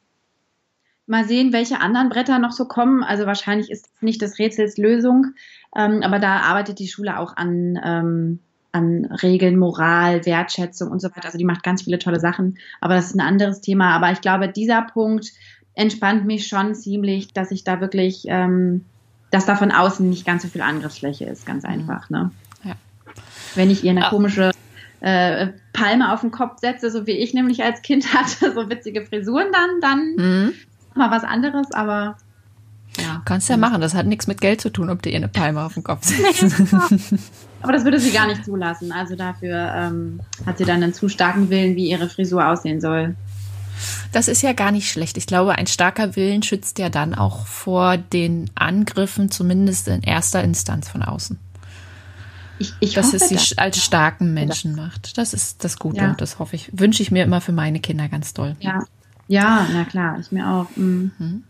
[1.07, 3.03] Mal sehen, welche anderen Bretter noch so kommen.
[3.03, 5.35] Also wahrscheinlich ist nicht das Rätsels Lösung,
[5.77, 8.39] ähm, aber da arbeitet die Schule auch an, ähm,
[8.73, 11.25] an Regeln, Moral, Wertschätzung und so weiter.
[11.25, 13.95] Also die macht ganz viele tolle Sachen, aber das ist ein anderes Thema.
[13.95, 15.33] Aber ich glaube, dieser Punkt
[15.75, 18.85] entspannt mich schon ziemlich, dass ich da wirklich, ähm,
[19.31, 21.71] dass da von außen nicht ganz so viel Angriffsfläche ist, ganz mhm.
[21.71, 22.11] einfach.
[22.11, 22.31] Ne?
[22.63, 22.75] Ja.
[23.57, 24.11] Wenn ich ihr eine ah.
[24.11, 24.53] komische
[25.01, 29.05] äh, Palme auf den Kopf setze, so wie ich nämlich als Kind hatte, so witzige
[29.07, 30.53] Frisuren dann, dann mhm.
[30.95, 32.17] mal was anderes, aber
[32.99, 33.23] ja.
[33.25, 35.63] Kannst ja machen, das hat nichts mit Geld zu tun, ob du ihr eine Palme
[35.63, 36.75] auf den Kopf setzt.
[37.63, 38.93] aber das würde sie gar nicht zulassen.
[38.93, 43.15] Also dafür ähm, hat sie dann einen zu starken Willen, wie ihre Frisur aussehen soll.
[44.13, 45.17] Das ist ja gar nicht schlecht.
[45.17, 50.43] Ich glaube, ein starker Willen schützt ja dann auch vor den Angriffen, zumindest in erster
[50.43, 51.39] Instanz von außen.
[52.61, 53.59] Ich, ich dass es sie das.
[53.59, 55.17] als starken Menschen macht.
[55.17, 55.97] Das ist das Gute.
[55.97, 56.15] Ja.
[56.15, 58.55] Das hoffe ich, wünsche ich mir immer für meine Kinder ganz doll.
[58.61, 58.85] Ja,
[59.29, 60.67] Ja, na klar, ich mir auch.
[60.77, 61.11] Mhm.
[61.19, 61.45] Mhm.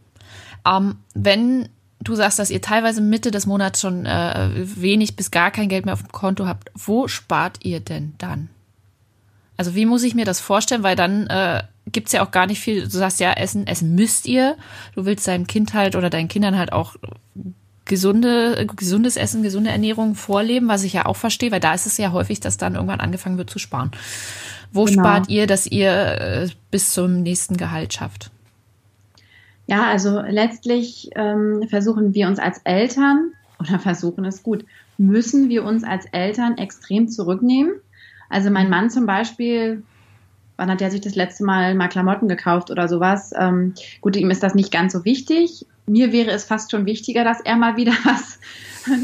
[0.64, 1.68] Ähm, wenn
[1.98, 5.84] du sagst, dass ihr teilweise Mitte des Monats schon äh, wenig bis gar kein Geld
[5.84, 8.48] mehr auf dem Konto habt, wo spart ihr denn dann?
[9.56, 10.82] Also wie muss ich mir das vorstellen?
[10.82, 12.84] Weil dann äh, gibt ja auch gar nicht viel.
[12.84, 14.56] Du sagst ja, essen, essen müsst ihr.
[14.94, 16.96] Du willst deinem Kind halt oder deinen Kindern halt auch
[17.90, 21.98] gesunde, gesundes Essen, gesunde Ernährung vorleben, was ich ja auch verstehe, weil da ist es
[21.98, 23.90] ja häufig, dass dann irgendwann angefangen wird zu sparen.
[24.72, 25.02] Wo genau.
[25.02, 28.30] spart ihr, dass ihr äh, bis zum nächsten Gehalt schafft?
[29.66, 34.64] Ja, also letztlich ähm, versuchen wir uns als Eltern, oder versuchen es gut,
[34.96, 37.72] müssen wir uns als Eltern extrem zurücknehmen.
[38.28, 39.82] Also mein Mann zum Beispiel,
[40.56, 43.32] wann hat er sich das letzte Mal mal Klamotten gekauft oder sowas?
[43.36, 45.66] Ähm, gut, ihm ist das nicht ganz so wichtig.
[45.90, 48.38] Mir wäre es fast schon wichtiger, dass er mal wieder was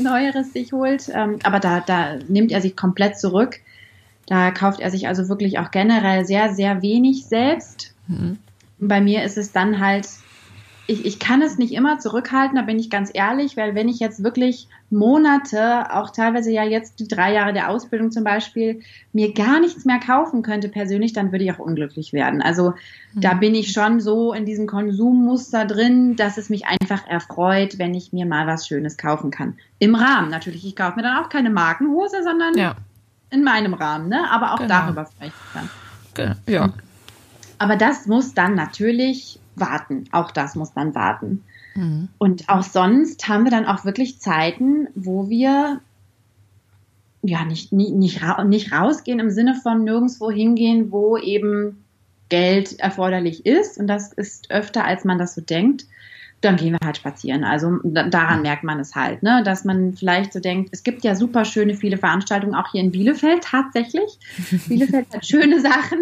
[0.02, 1.10] Neueres sich holt.
[1.12, 3.60] Ähm, aber da, da nimmt er sich komplett zurück.
[4.26, 7.94] Da kauft er sich also wirklich auch generell sehr, sehr wenig selbst.
[8.08, 8.38] Mhm.
[8.78, 10.08] Bei mir ist es dann halt,
[10.86, 13.98] ich, ich kann es nicht immer zurückhalten, da bin ich ganz ehrlich, weil wenn ich
[13.98, 18.80] jetzt wirklich Monate, auch teilweise ja jetzt die drei Jahre der Ausbildung zum Beispiel,
[19.12, 22.40] mir gar nichts mehr kaufen könnte persönlich, dann würde ich auch unglücklich werden.
[22.40, 22.74] Also
[23.14, 23.20] mhm.
[23.20, 27.94] da bin ich schon so in diesem Konsummuster drin, dass es mich einfach erfreut, wenn
[27.94, 29.54] ich mir mal was Schönes kaufen kann.
[29.78, 30.64] Im Rahmen natürlich.
[30.64, 32.76] Ich kaufe mir dann auch keine Markenhose, sondern ja
[33.30, 34.30] in meinem Rahmen, ne?
[34.30, 34.68] Aber auch genau.
[34.68, 35.32] darüber ich
[36.14, 36.36] dann.
[36.46, 36.72] Ja.
[37.58, 40.04] Aber das muss dann natürlich warten.
[40.12, 41.44] Auch das muss dann warten.
[41.76, 42.08] Mhm.
[42.18, 45.80] Und auch sonst haben wir dann auch wirklich Zeiten, wo wir
[47.22, 51.84] ja nicht, nicht, nicht, nicht rausgehen im Sinne von nirgendwo hingehen, wo eben
[52.28, 53.78] Geld erforderlich ist.
[53.78, 55.86] Und das ist öfter, als man das so denkt
[56.40, 57.44] dann gehen wir halt spazieren.
[57.44, 59.42] Also daran merkt man es halt, ne?
[59.44, 62.92] dass man vielleicht so denkt, es gibt ja super schöne viele Veranstaltungen auch hier in
[62.92, 64.18] Bielefeld tatsächlich.
[64.68, 65.98] Bielefeld hat schöne Sachen,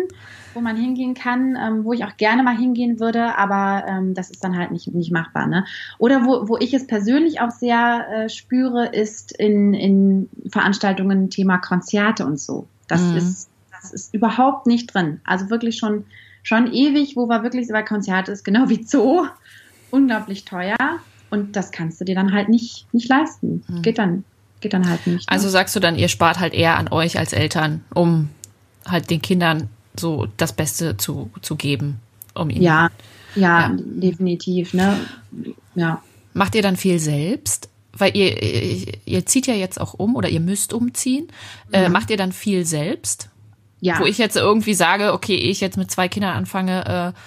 [0.54, 4.30] wo man hingehen kann, ähm, wo ich auch gerne mal hingehen würde, aber ähm, das
[4.30, 5.46] ist dann halt nicht, nicht machbar.
[5.46, 5.64] Ne?
[5.98, 11.58] Oder wo, wo ich es persönlich auch sehr äh, spüre, ist in, in Veranstaltungen Thema
[11.58, 12.66] Konzerte und so.
[12.88, 13.16] Das mhm.
[13.16, 15.20] ist das ist überhaupt nicht drin.
[15.24, 16.04] Also wirklich schon
[16.42, 19.26] schon ewig, wo wir wirklich so bei Konzert ist, genau wie Zoo
[19.90, 20.76] unglaublich teuer
[21.30, 23.64] und das kannst du dir dann halt nicht, nicht leisten.
[23.66, 23.82] Mhm.
[23.82, 24.24] Geht dann,
[24.60, 25.28] geht dann halt nicht.
[25.28, 25.32] Ne?
[25.32, 28.28] Also sagst du dann, ihr spart halt eher an euch als Eltern, um
[28.86, 32.00] halt den Kindern so das Beste zu, zu geben,
[32.34, 32.62] um ihnen.
[32.62, 32.90] Ja,
[33.34, 33.76] ja, ja.
[33.76, 34.98] definitiv, ne?
[35.74, 36.02] Ja.
[36.32, 37.68] Macht ihr dann viel selbst?
[37.96, 41.28] Weil ihr, ihr zieht ja jetzt auch um oder ihr müsst umziehen.
[41.70, 41.86] Äh, ja.
[41.86, 43.28] Äh, macht ihr dann viel selbst?
[43.80, 44.00] Ja.
[44.00, 47.20] Wo ich jetzt irgendwie sage, okay, ich jetzt mit zwei Kindern anfange, äh,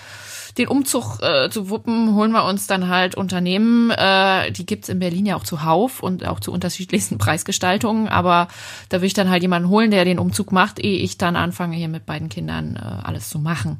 [0.57, 3.91] den Umzug äh, zu wuppen, holen wir uns dann halt Unternehmen.
[3.91, 8.07] Äh, die gibt's in Berlin ja auch zuhauf und auch zu unterschiedlichsten Preisgestaltungen.
[8.07, 8.47] Aber
[8.89, 11.75] da will ich dann halt jemanden holen, der den Umzug macht, ehe ich dann anfange,
[11.75, 13.77] hier mit beiden Kindern äh, alles zu machen.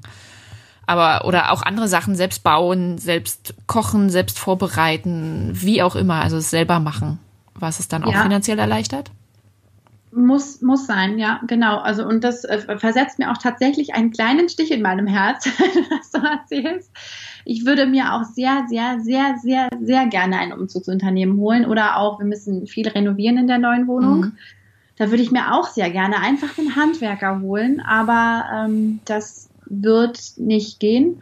[0.86, 6.38] Aber, oder auch andere Sachen selbst bauen, selbst kochen, selbst vorbereiten, wie auch immer, also
[6.38, 7.20] es selber machen,
[7.56, 8.24] was es dann auch ja.
[8.24, 9.12] finanziell erleichtert.
[10.12, 11.78] Muss, muss sein, ja, genau.
[11.78, 15.46] Also, und das äh, versetzt mir auch tatsächlich einen kleinen Stich in meinem Herz,
[15.89, 16.91] was du erzählst.
[17.43, 22.20] Ich würde mir auch sehr, sehr, sehr, sehr, sehr gerne ein Umzugsunternehmen holen oder auch,
[22.20, 24.20] wir müssen viel renovieren in der neuen Wohnung.
[24.20, 24.38] Mhm.
[24.98, 30.20] Da würde ich mir auch sehr gerne einfach den Handwerker holen, aber ähm, das wird
[30.38, 31.22] nicht gehen.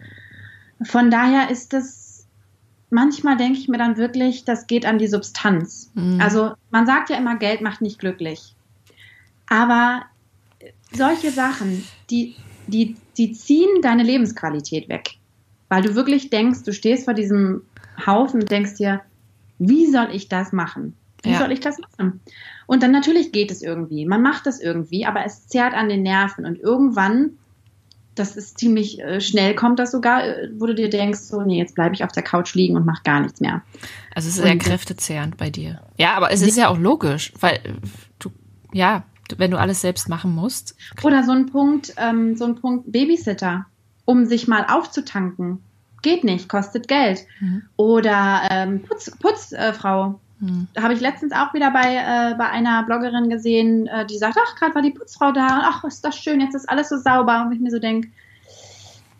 [0.83, 2.25] Von daher ist das,
[2.89, 5.91] manchmal denke ich mir dann wirklich, das geht an die Substanz.
[5.93, 6.21] Mhm.
[6.21, 8.54] Also man sagt ja immer, Geld macht nicht glücklich.
[9.47, 10.03] Aber
[10.91, 12.35] solche Sachen, die,
[12.67, 15.11] die, die ziehen deine Lebensqualität weg.
[15.69, 17.63] Weil du wirklich denkst, du stehst vor diesem
[18.05, 19.01] Haufen und denkst dir,
[19.57, 20.95] wie soll ich das machen?
[21.23, 21.39] Wie ja.
[21.39, 22.21] soll ich das machen?
[22.67, 24.05] Und dann natürlich geht es irgendwie.
[24.05, 26.45] Man macht das irgendwie, aber es zerrt an den Nerven.
[26.45, 27.37] Und irgendwann,
[28.13, 31.57] das ist ziemlich äh, schnell, kommt das sogar, äh, wo du dir denkst, so, nee,
[31.57, 33.63] jetzt bleibe ich auf der Couch liegen und mache gar nichts mehr.
[34.13, 35.81] Also es ist sehr kräftezehrend bei dir.
[35.97, 37.59] Ja, aber es ist ja auch logisch, weil
[38.19, 38.29] du,
[38.71, 39.03] ja,
[39.37, 40.75] wenn du alles selbst machen musst.
[41.03, 43.65] Oder so ein Punkt, ähm, so ein Punkt Babysitter,
[44.05, 45.63] um sich mal aufzutanken.
[46.01, 47.25] Geht nicht, kostet Geld.
[47.39, 47.63] Mhm.
[47.77, 50.19] Oder ähm, Putz, Putzfrau.
[50.41, 50.67] Äh, mhm.
[50.79, 54.55] Habe ich letztens auch wieder bei, äh, bei einer Bloggerin gesehen, äh, die sagt, ach,
[54.55, 57.43] gerade war die Putzfrau da, ach, ist das schön, jetzt ist alles so sauber.
[57.45, 58.09] Und ich mir so denke,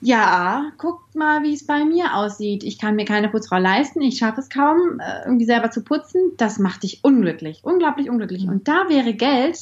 [0.02, 2.64] ja, guckt mal, wie es bei mir aussieht.
[2.64, 6.34] Ich kann mir keine Putzfrau leisten, ich schaffe es kaum, äh, irgendwie selber zu putzen.
[6.38, 8.46] Das macht dich unglücklich, unglaublich unglücklich.
[8.46, 8.52] Mhm.
[8.52, 9.58] Und da wäre Geld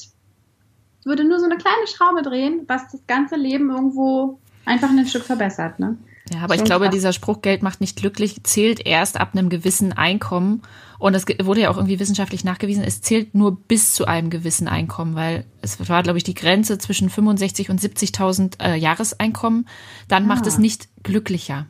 [1.06, 5.24] würde nur so eine kleine Schraube drehen, was das ganze Leben irgendwo einfach ein Stück
[5.24, 5.98] verbessert, ne?
[6.32, 6.96] Ja, aber ich glaube, krass.
[6.96, 10.62] dieser Spruch Geld macht nicht glücklich zählt erst ab einem gewissen Einkommen.
[10.98, 12.82] Und das wurde ja auch irgendwie wissenschaftlich nachgewiesen.
[12.82, 16.78] Es zählt nur bis zu einem gewissen Einkommen, weil es war, glaube ich, die Grenze
[16.78, 19.68] zwischen 65 und 70.000 äh, Jahreseinkommen.
[20.08, 20.28] Dann ah.
[20.28, 21.68] macht es nicht glücklicher.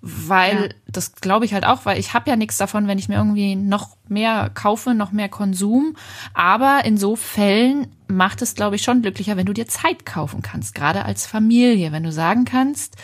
[0.00, 0.68] Weil, ja.
[0.86, 3.56] das glaube ich halt auch, weil ich habe ja nichts davon, wenn ich mir irgendwie
[3.56, 5.96] noch mehr kaufe, noch mehr Konsum.
[6.34, 10.40] Aber in so Fällen macht es, glaube ich, schon glücklicher, wenn du dir Zeit kaufen
[10.40, 11.92] kannst, gerade als Familie.
[11.92, 12.96] Wenn du sagen kannst,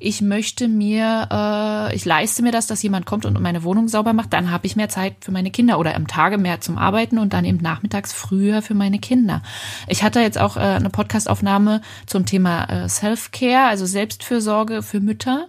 [0.00, 4.12] ich möchte mir, äh, ich leiste mir das, dass jemand kommt und meine Wohnung sauber
[4.12, 7.18] macht, dann habe ich mehr Zeit für meine Kinder oder am Tage mehr zum Arbeiten
[7.18, 9.42] und dann eben nachmittags früher für meine Kinder.
[9.86, 15.46] Ich hatte jetzt auch äh, eine Podcastaufnahme zum Thema äh, Self-Care, also Selbstfürsorge für Mütter.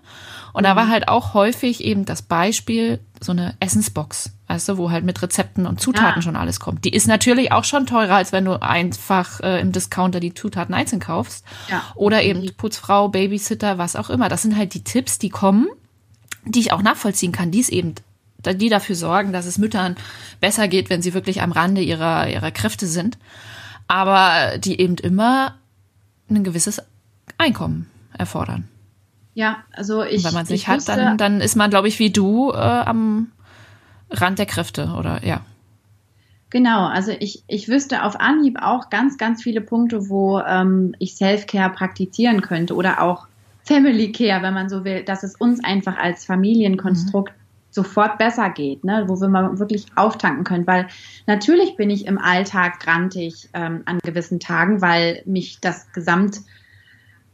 [0.53, 0.67] Und mhm.
[0.67, 5.03] da war halt auch häufig eben das Beispiel, so eine Essensbox, weißt du, wo halt
[5.03, 6.21] mit Rezepten und Zutaten ja.
[6.21, 6.85] schon alles kommt.
[6.85, 10.73] Die ist natürlich auch schon teurer, als wenn du einfach äh, im Discounter die Zutaten
[10.73, 11.45] einzeln kaufst.
[11.69, 11.83] Ja.
[11.95, 14.29] Oder eben Putzfrau, Babysitter, was auch immer.
[14.29, 15.67] Das sind halt die Tipps, die kommen,
[16.45, 17.95] die ich auch nachvollziehen kann, die es eben
[18.45, 19.97] die dafür sorgen, dass es Müttern
[20.39, 23.17] besser geht, wenn sie wirklich am Rande ihrer, ihrer Kräfte sind.
[23.87, 25.55] Aber die eben immer
[26.29, 26.81] ein gewisses
[27.37, 28.67] Einkommen erfordern.
[29.39, 30.17] Ja, also ich.
[30.17, 32.57] Und wenn man es nicht hat, dann, dann ist man, glaube ich, wie du äh,
[32.57, 33.31] am
[34.11, 35.39] Rand der Kräfte oder ja.
[36.49, 41.15] Genau, also ich, ich wüsste auf Anhieb auch ganz, ganz viele Punkte, wo ähm, ich
[41.15, 43.27] Self-Care praktizieren könnte oder auch
[43.63, 47.41] Family Care, wenn man so will, dass es uns einfach als Familienkonstrukt mhm.
[47.69, 49.05] sofort besser geht, ne?
[49.07, 50.67] wo wir mal wirklich auftanken können.
[50.67, 50.87] Weil
[51.27, 56.41] natürlich bin ich im Alltag grantig ähm, an gewissen Tagen, weil mich das Gesamt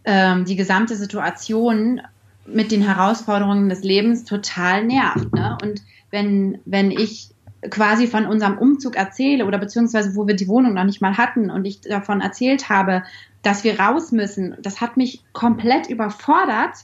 [0.05, 2.01] ähm, die gesamte Situation
[2.45, 5.33] mit den Herausforderungen des Lebens total nervt.
[5.33, 5.57] Ne?
[5.61, 7.29] Und wenn, wenn ich
[7.69, 11.49] quasi von unserem Umzug erzähle oder beziehungsweise wo wir die Wohnung noch nicht mal hatten
[11.49, 13.03] und ich davon erzählt habe,
[13.41, 16.75] dass wir raus müssen, das hat mich komplett überfordert,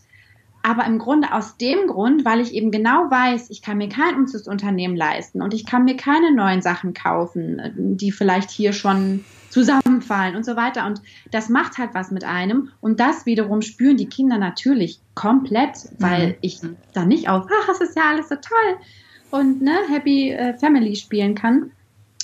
[0.63, 4.15] aber im Grunde aus dem Grund, weil ich eben genau weiß, ich kann mir kein
[4.15, 7.61] Umzugsunternehmen leisten und ich kann mir keine neuen Sachen kaufen,
[7.97, 10.87] die vielleicht hier schon zusammenfallen und so weiter.
[10.87, 12.69] Und das macht halt was mit einem.
[12.81, 16.35] Und das wiederum spüren die Kinder natürlich komplett, weil mhm.
[16.41, 16.59] ich
[16.93, 18.77] da nicht auf, ach, es ist ja alles so toll
[19.31, 21.71] und ne, Happy äh, Family spielen kann.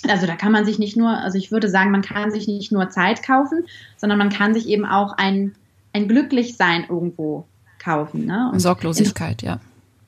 [0.07, 2.71] Also da kann man sich nicht nur, also ich würde sagen, man kann sich nicht
[2.71, 3.65] nur Zeit kaufen,
[3.97, 5.55] sondern man kann sich eben auch ein,
[5.93, 7.45] ein Glücklichsein irgendwo
[7.79, 8.25] kaufen.
[8.25, 8.51] Ne?
[8.53, 9.59] Und Sorglosigkeit, ja.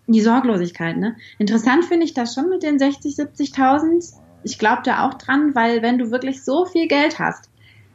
[0.07, 1.15] Die Sorglosigkeit, ne?
[1.37, 4.13] Interessant finde ich das schon mit den 60, 70.000.
[4.43, 7.49] Ich glaube da auch dran, weil wenn du wirklich so viel Geld hast,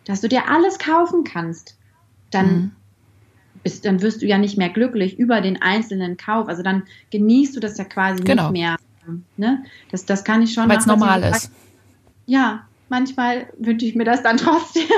[0.04, 1.76] dass du dir alles kaufen kannst,
[2.30, 2.72] dann, mhm.
[3.62, 6.48] bist, dann wirst du ja nicht mehr glücklich über den einzelnen Kauf.
[6.48, 8.50] Also dann genießt du das ja quasi genau.
[8.50, 8.76] nicht mehr.
[9.36, 9.64] Ne?
[9.90, 10.68] Das, das kann ich schon.
[10.68, 11.50] Weil es normal ist.
[12.26, 14.88] Ja, manchmal wünsche ich mir das dann trotzdem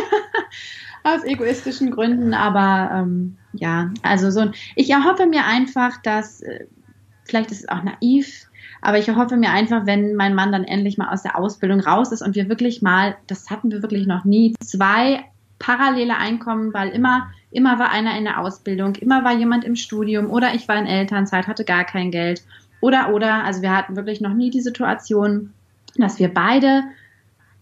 [1.02, 6.66] aus egoistischen Gründen, aber ähm, ja, also so, ich erhoffe mir einfach, dass, äh,
[7.24, 8.45] vielleicht ist es auch naiv,
[8.87, 12.12] aber ich erhoffe mir einfach, wenn mein Mann dann endlich mal aus der Ausbildung raus
[12.12, 15.25] ist und wir wirklich mal, das hatten wir wirklich noch nie, zwei
[15.59, 20.31] parallele Einkommen, weil immer, immer war einer in der Ausbildung, immer war jemand im Studium
[20.31, 22.44] oder ich war in Elternzeit, hatte gar kein Geld
[22.81, 25.53] oder, oder, also wir hatten wirklich noch nie die Situation,
[25.96, 26.85] dass wir beide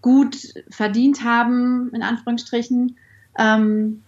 [0.02, 0.36] gut
[0.68, 2.98] verdient haben, in Anführungsstrichen.
[3.38, 4.02] Ähm,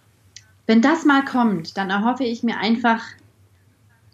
[0.66, 3.00] wenn das mal kommt, dann erhoffe ich mir einfach,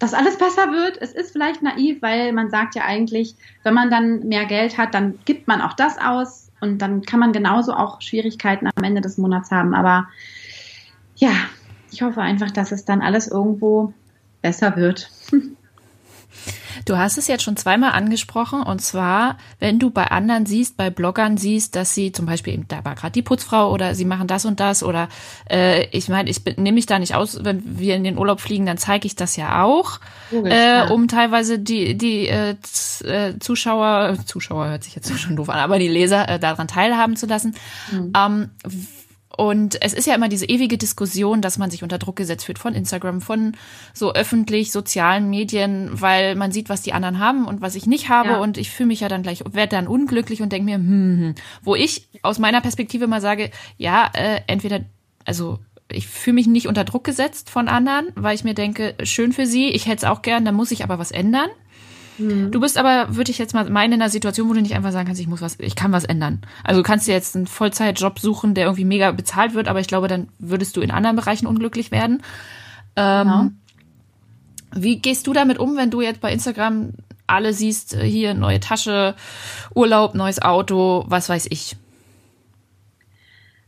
[0.03, 1.01] dass alles besser wird.
[1.01, 4.95] Es ist vielleicht naiv, weil man sagt ja eigentlich, wenn man dann mehr Geld hat,
[4.95, 9.01] dann gibt man auch das aus und dann kann man genauso auch Schwierigkeiten am Ende
[9.01, 9.77] des Monats haben.
[9.77, 10.09] Aber
[11.15, 11.31] ja,
[11.93, 13.95] ich hoffe einfach, dass es dann alles irgendwo
[14.43, 15.09] besser wird.
[16.85, 20.91] Du hast es jetzt schon zweimal angesprochen und zwar, wenn du bei anderen siehst, bei
[20.91, 24.27] Bloggern siehst, dass sie zum Beispiel eben, da war gerade die Putzfrau oder sie machen
[24.27, 25.09] das und das oder
[25.51, 28.67] äh, ich meine, ich nehme mich da nicht aus, wenn wir in den Urlaub fliegen,
[28.67, 32.57] dann zeige ich das ja auch, Logisch, äh, um teilweise die die äh,
[33.05, 37.17] äh Zuschauer, Zuschauer hört sich jetzt schon doof an, aber die Leser äh, daran teilhaben
[37.17, 37.55] zu lassen.
[37.91, 38.13] Mhm.
[38.17, 38.51] Ähm,
[39.37, 42.59] und es ist ja immer diese ewige Diskussion, dass man sich unter Druck gesetzt fühlt
[42.59, 43.53] von Instagram, von
[43.95, 48.09] so öffentlich sozialen Medien, weil man sieht, was die anderen haben und was ich nicht
[48.09, 48.31] habe.
[48.31, 48.39] Ja.
[48.41, 51.19] Und ich fühle mich ja dann gleich, werde dann unglücklich und denke mir, hm, hm,
[51.21, 51.35] hm.
[51.63, 54.81] wo ich aus meiner Perspektive mal sage, ja, äh, entweder,
[55.25, 55.59] also
[55.91, 59.47] ich fühle mich nicht unter Druck gesetzt von anderen, weil ich mir denke, schön für
[59.47, 61.51] sie, ich hätte es auch gern, da muss ich aber was ändern.
[62.23, 62.51] Mhm.
[62.51, 64.93] Du bist aber, würde ich jetzt mal meinen, in einer Situation, wo du nicht einfach
[64.93, 66.41] sagen kannst, ich muss was, ich kann was ändern.
[66.65, 69.89] Also du kannst dir jetzt einen Vollzeitjob suchen, der irgendwie mega bezahlt wird, aber ich
[69.89, 72.23] glaube, dann würdest du in anderen Bereichen unglücklich werden.
[72.97, 73.51] Ähm, genau.
[74.75, 76.93] Wie gehst du damit um, wenn du jetzt bei Instagram
[77.27, 79.15] alle siehst, äh, hier neue Tasche,
[79.75, 81.77] Urlaub, neues Auto, was weiß ich?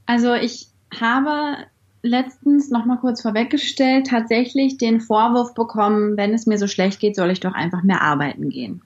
[0.06, 0.68] Also ich
[1.00, 1.56] habe
[2.04, 7.16] letztens noch mal kurz vorweggestellt tatsächlich den Vorwurf bekommen, wenn es mir so schlecht geht,
[7.16, 8.82] soll ich doch einfach mehr arbeiten gehen.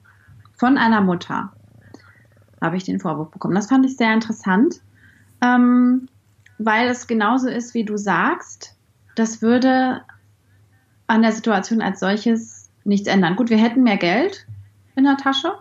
[0.53, 1.51] Von einer Mutter
[2.61, 3.55] habe ich den Vorwurf bekommen.
[3.55, 4.81] Das fand ich sehr interessant,
[5.41, 6.07] ähm,
[6.57, 8.77] weil es genauso ist, wie du sagst.
[9.15, 10.01] Das würde
[11.07, 13.35] an der Situation als solches nichts ändern.
[13.35, 14.47] Gut, wir hätten mehr Geld
[14.95, 15.53] in der Tasche,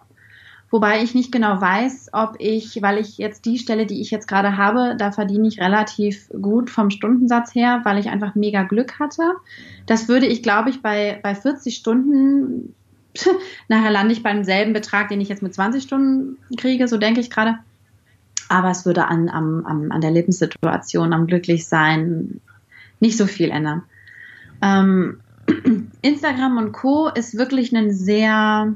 [0.71, 4.29] Wobei ich nicht genau weiß, ob ich, weil ich jetzt die Stelle, die ich jetzt
[4.29, 8.99] gerade habe, da verdiene ich relativ gut vom Stundensatz her, weil ich einfach mega Glück
[8.99, 9.23] hatte.
[9.87, 12.75] Das würde ich, glaube ich, bei, bei 40 Stunden,
[13.69, 17.21] nachher lande ich beim selben Betrag, den ich jetzt mit 20 Stunden kriege, so denke
[17.21, 17.59] ich gerade.
[18.51, 22.41] Aber es würde an, an, an der Lebenssituation, am Glücklichsein
[23.01, 23.83] nicht so viel ändern.
[24.61, 25.21] Ähm,
[26.03, 27.09] Instagram und Co.
[27.09, 28.75] ist wirklich ein sehr,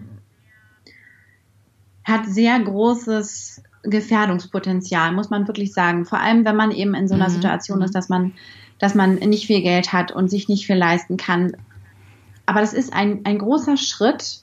[2.04, 6.04] hat sehr großes Gefährdungspotenzial, muss man wirklich sagen.
[6.04, 7.34] Vor allem, wenn man eben in so einer mhm.
[7.34, 8.32] Situation ist, dass man,
[8.78, 11.56] dass man nicht viel Geld hat und sich nicht viel leisten kann.
[12.46, 14.42] Aber das ist ein, ein großer Schritt,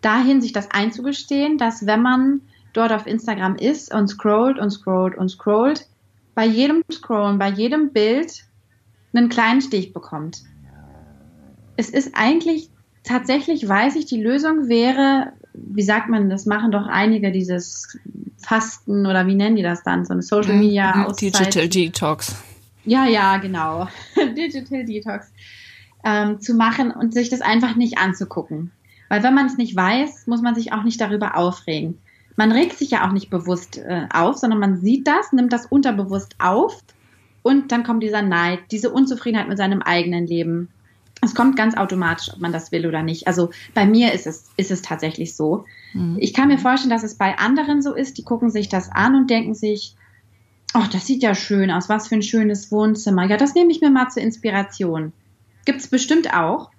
[0.00, 2.40] dahin sich das einzugestehen, dass wenn man
[2.72, 5.86] dort auf Instagram ist und scrollt und scrollt und scrollt,
[6.34, 8.44] bei jedem Scrollen, bei jedem Bild
[9.14, 10.42] einen kleinen Stich bekommt.
[11.76, 12.70] Es ist eigentlich
[13.04, 17.98] tatsächlich, weiß ich, die Lösung wäre, wie sagt man, das machen doch einige dieses
[18.38, 20.04] Fasten oder wie nennen die das dann?
[20.04, 21.04] So eine Social Media mhm.
[21.06, 21.40] Auszeit.
[21.40, 22.34] Digital Detox.
[22.84, 23.88] Ja, ja, genau.
[24.36, 25.32] Digital Detox
[26.04, 28.72] ähm, zu machen und sich das einfach nicht anzugucken.
[29.08, 31.98] Weil wenn man es nicht weiß, muss man sich auch nicht darüber aufregen.
[32.36, 35.66] Man regt sich ja auch nicht bewusst äh, auf, sondern man sieht das, nimmt das
[35.66, 36.82] unterbewusst auf
[37.42, 40.68] und dann kommt dieser Neid, diese Unzufriedenheit mit seinem eigenen Leben
[41.24, 43.26] es kommt ganz automatisch, ob man das will oder nicht.
[43.26, 45.64] Also bei mir ist es, ist es tatsächlich so.
[45.92, 46.16] Mhm.
[46.20, 49.14] Ich kann mir vorstellen, dass es bei anderen so ist, die gucken sich das an
[49.14, 49.94] und denken sich,
[50.72, 53.24] ach, das sieht ja schön aus, was für ein schönes Wohnzimmer.
[53.24, 55.12] Ja, das nehme ich mir mal zur Inspiration.
[55.64, 56.70] Gibt es bestimmt auch.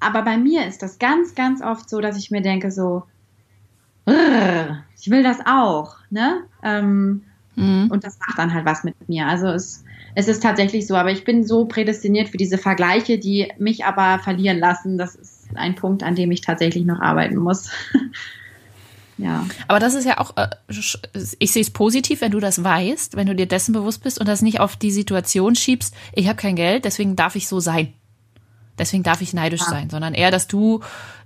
[0.00, 3.04] Aber bei mir ist das ganz, ganz oft so, dass ich mir denke so,
[4.06, 6.44] ich will das auch, ne?
[6.62, 7.24] Ähm,
[7.56, 7.88] mhm.
[7.90, 9.26] Und das macht dann halt was mit mir.
[9.26, 9.84] Also es
[10.18, 14.18] es ist tatsächlich so, aber ich bin so prädestiniert für diese Vergleiche, die mich aber
[14.18, 14.96] verlieren lassen.
[14.96, 17.68] Das ist ein Punkt, an dem ich tatsächlich noch arbeiten muss.
[19.18, 19.46] ja.
[19.68, 20.48] Aber das ist ja auch, äh,
[21.38, 24.26] ich sehe es positiv, wenn du das weißt, wenn du dir dessen bewusst bist und
[24.26, 27.92] das nicht auf die Situation schiebst, ich habe kein Geld, deswegen darf ich so sein.
[28.78, 29.68] Deswegen darf ich neidisch ja.
[29.68, 30.80] sein, sondern eher, dass du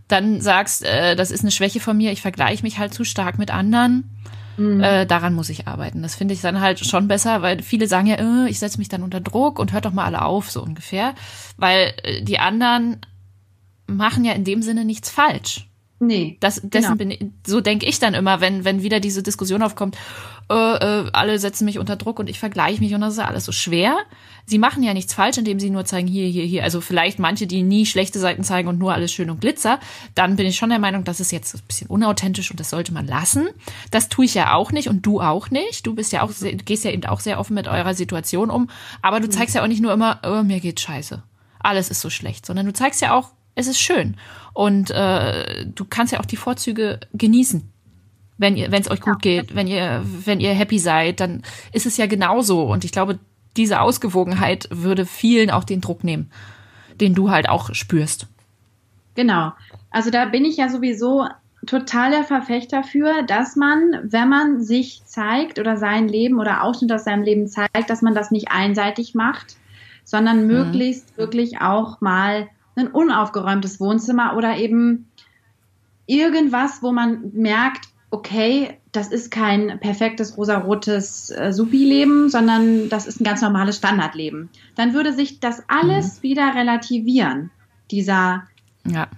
[0.09, 3.39] dann sagst, äh, das ist eine Schwäche von mir, ich vergleiche mich halt zu stark
[3.39, 4.11] mit anderen
[4.57, 4.81] Mhm.
[4.81, 6.03] Äh, daran muss ich arbeiten.
[6.03, 8.89] Das finde ich dann halt schon besser, weil viele sagen ja, äh, ich setze mich
[8.89, 11.15] dann unter Druck und hört doch mal alle auf, so ungefähr.
[11.57, 13.01] Weil äh, die anderen
[13.87, 15.69] machen ja in dem Sinne nichts falsch.
[15.99, 16.39] Nee.
[16.41, 16.97] Das, dessen genau.
[16.97, 19.97] bin ich, so denke ich dann immer, wenn, wenn wieder diese Diskussion aufkommt,
[20.51, 23.45] äh, äh, alle setzen mich unter Druck und ich vergleiche mich und das ist alles
[23.45, 23.97] so schwer.
[24.47, 26.65] Sie machen ja nichts falsch, indem sie nur zeigen, hier, hier, hier.
[26.65, 29.79] Also vielleicht manche, die nie schlechte Seiten zeigen und nur alles schön und glitzer,
[30.17, 32.93] dann bin ich schon der Meinung, das ist jetzt ein bisschen unauthentisch und das sollte
[32.93, 33.49] man lassen.
[33.93, 35.87] Das tue ich ja auch nicht und du auch nicht.
[35.87, 38.69] Du bist ja auch, du gehst ja eben auch sehr offen mit eurer Situation um.
[39.03, 41.23] Aber du zeigst ja auch nicht nur immer, oh, mir geht scheiße.
[41.61, 44.17] Alles ist so schlecht, sondern du zeigst ja auch, es ist schön.
[44.53, 47.71] Und äh, du kannst ja auch die Vorzüge genießen.
[48.41, 51.85] Wenn ihr, wenn es euch gut geht, wenn ihr, wenn ihr happy seid, dann ist
[51.85, 52.63] es ja genauso.
[52.63, 53.19] Und ich glaube,
[53.57, 56.31] diese Ausgewogenheit würde vielen auch den Druck nehmen,
[57.01, 58.27] den du halt auch spürst.
[59.15, 59.53] Genau.
[59.91, 61.27] Also da bin ich ja sowieso
[61.67, 67.05] totaler Verfechter für, dass man, wenn man sich zeigt oder sein Leben oder Ausschnitt aus
[67.05, 69.57] seinem Leben zeigt, dass man das nicht einseitig macht,
[70.05, 70.47] sondern mhm.
[70.47, 75.11] möglichst wirklich auch mal ein unaufgeräumtes Wohnzimmer oder eben
[76.07, 83.21] irgendwas, wo man merkt, okay, das ist kein perfektes rosarotes äh, Supi-Leben, sondern das ist
[83.21, 84.49] ein ganz normales Standardleben.
[84.75, 86.23] Dann würde sich das alles mhm.
[86.23, 87.51] wieder relativieren.
[87.91, 88.45] Dieser
[88.87, 89.09] ja.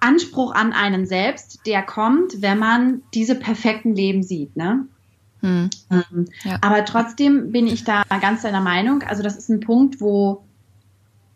[0.00, 4.86] Anspruch an einen selbst, der kommt, wenn man diese perfekten Leben sieht, ne?
[5.40, 5.70] Mhm.
[5.90, 6.58] Ähm, ja.
[6.60, 9.02] Aber trotzdem bin ich da ganz deiner Meinung.
[9.02, 10.44] Also das ist ein Punkt, wo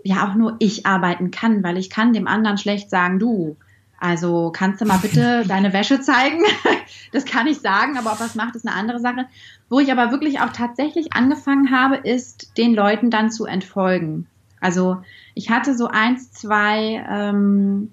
[0.02, 3.56] ja auch nur ich arbeiten kann, weil ich kann dem anderen schlecht sagen, du,
[4.01, 6.42] also kannst du mal bitte deine Wäsche zeigen?
[7.12, 9.26] das kann ich sagen, aber ob er es macht, ist eine andere Sache.
[9.68, 14.26] Wo ich aber wirklich auch tatsächlich angefangen habe, ist, den Leuten dann zu entfolgen.
[14.61, 15.03] Also
[15.34, 17.92] ich hatte so eins, zwei, ähm,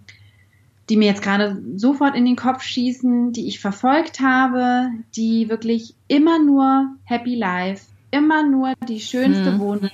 [0.89, 5.95] die mir jetzt gerade sofort in den Kopf schießen, die ich verfolgt habe, die wirklich
[6.07, 9.59] immer nur Happy Life, immer nur die schönste hm.
[9.59, 9.91] Wohnung,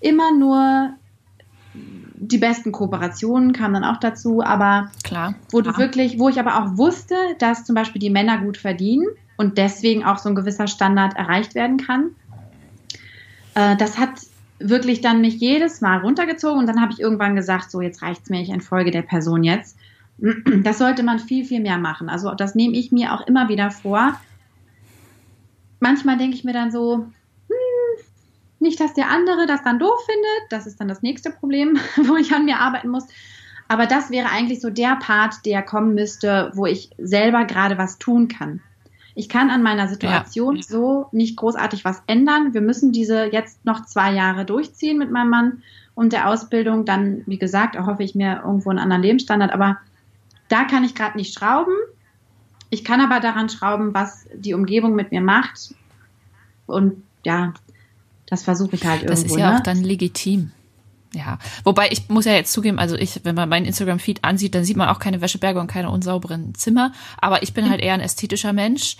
[0.00, 0.94] immer nur
[2.24, 5.34] die besten Kooperationen kamen dann auch dazu, aber Klar.
[5.50, 9.06] wo du wirklich, wo ich aber auch wusste, dass zum Beispiel die Männer gut verdienen
[9.36, 12.10] und deswegen auch so ein gewisser Standard erreicht werden kann.
[13.54, 14.20] Äh, das hat
[14.60, 18.30] wirklich dann mich jedes Mal runtergezogen und dann habe ich irgendwann gesagt, so jetzt reicht's
[18.30, 19.76] mir, ich entfolge der Person jetzt.
[20.62, 22.08] Das sollte man viel, viel mehr machen.
[22.08, 24.14] Also das nehme ich mir auch immer wieder vor.
[25.80, 27.06] Manchmal denke ich mir dann so,
[28.62, 30.50] nicht, dass der andere das dann doof findet.
[30.50, 33.06] Das ist dann das nächste Problem, wo ich an mir arbeiten muss.
[33.68, 37.98] Aber das wäre eigentlich so der Part, der kommen müsste, wo ich selber gerade was
[37.98, 38.60] tun kann.
[39.14, 40.62] Ich kann an meiner Situation ja.
[40.62, 42.54] so nicht großartig was ändern.
[42.54, 45.62] Wir müssen diese jetzt noch zwei Jahre durchziehen mit meinem Mann
[45.94, 46.84] und der Ausbildung.
[46.84, 49.52] Dann, wie gesagt, erhoffe ich mir irgendwo einen anderen Lebensstandard.
[49.52, 49.78] Aber
[50.48, 51.74] da kann ich gerade nicht schrauben.
[52.70, 55.74] Ich kann aber daran schrauben, was die Umgebung mit mir macht.
[56.66, 57.52] Und ja,
[58.32, 59.22] das versuche ich halt das irgendwo.
[59.22, 59.58] Das ist ja ne?
[59.58, 60.52] auch dann legitim.
[61.14, 64.64] Ja, wobei ich muss ja jetzt zugeben, also ich, wenn man meinen Instagram-Feed ansieht, dann
[64.64, 66.92] sieht man auch keine Wäscheberge und keine unsauberen Zimmer.
[67.18, 68.96] Aber ich bin halt eher ein ästhetischer Mensch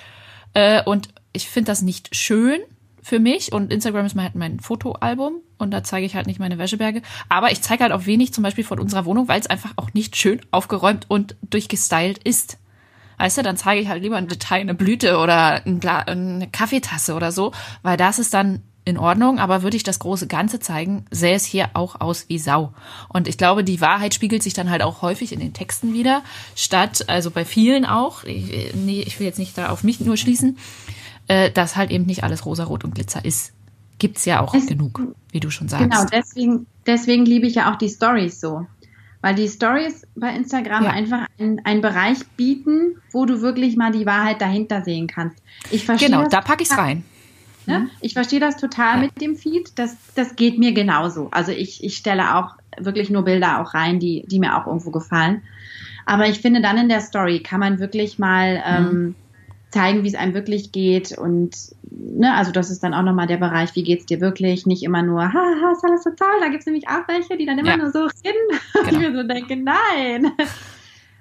[0.52, 2.60] äh, und ich finde das nicht schön
[3.02, 3.54] für mich.
[3.54, 7.00] Und Instagram ist halt mein Fotoalbum und da zeige ich halt nicht meine Wäscheberge.
[7.30, 9.94] Aber ich zeige halt auch wenig zum Beispiel von unserer Wohnung, weil es einfach auch
[9.94, 12.58] nicht schön aufgeräumt und durchgestylt ist.
[13.16, 17.32] Weißt du, dann zeige ich halt lieber ein Detail, eine Blüte oder eine Kaffeetasse oder
[17.32, 21.36] so, weil das ist dann in Ordnung, aber würde ich das große Ganze zeigen, sähe
[21.36, 22.72] es hier auch aus wie Sau.
[23.08, 26.22] Und ich glaube, die Wahrheit spiegelt sich dann halt auch häufig in den Texten wieder,
[26.56, 30.16] statt, also bei vielen auch, ich, nee, ich will jetzt nicht da auf mich nur
[30.16, 30.58] schließen,
[31.28, 33.52] äh, dass halt eben nicht alles rosarot und Glitzer ist.
[33.98, 35.88] Gibt's ja auch es, genug, wie du schon sagst.
[35.88, 38.66] Genau, deswegen, deswegen liebe ich ja auch die Stories so.
[39.20, 40.90] Weil die Stories bei Instagram ja.
[40.90, 45.36] einfach einen Bereich bieten, wo du wirklich mal die Wahrheit dahinter sehen kannst.
[45.70, 46.08] Ich verstehe.
[46.08, 47.04] Genau, da packe ich es rein.
[47.66, 47.80] Ne?
[47.80, 47.90] Mhm.
[48.00, 49.78] Ich verstehe das total mit dem Feed.
[49.78, 51.28] Das, das geht mir genauso.
[51.30, 54.90] Also ich, ich stelle auch wirklich nur Bilder auch rein, die, die mir auch irgendwo
[54.90, 55.42] gefallen.
[56.06, 59.14] Aber ich finde, dann in der Story kann man wirklich mal ähm, mhm.
[59.70, 61.16] zeigen, wie es einem wirklich geht.
[61.16, 61.56] Und
[61.90, 64.66] ne, also das ist dann auch nochmal der Bereich, wie geht's dir wirklich?
[64.66, 66.40] Nicht immer nur, haha, ist alles so toll.
[66.40, 67.76] Da gibt's nämlich auch welche, die dann immer ja.
[67.76, 68.60] nur so reden.
[68.72, 68.88] Genau.
[68.88, 70.32] Und ich mir so denke, nein.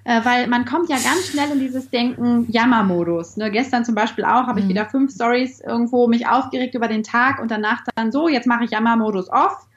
[0.04, 3.36] Äh, weil man kommt ja ganz schnell in dieses Denken Jammermodus.
[3.36, 3.52] Ne?
[3.52, 4.70] Gestern zum Beispiel auch habe ich mhm.
[4.70, 8.64] wieder fünf Stories irgendwo mich aufgeregt über den Tag und danach dann so, jetzt mache
[8.64, 9.68] ich Jammermodus off.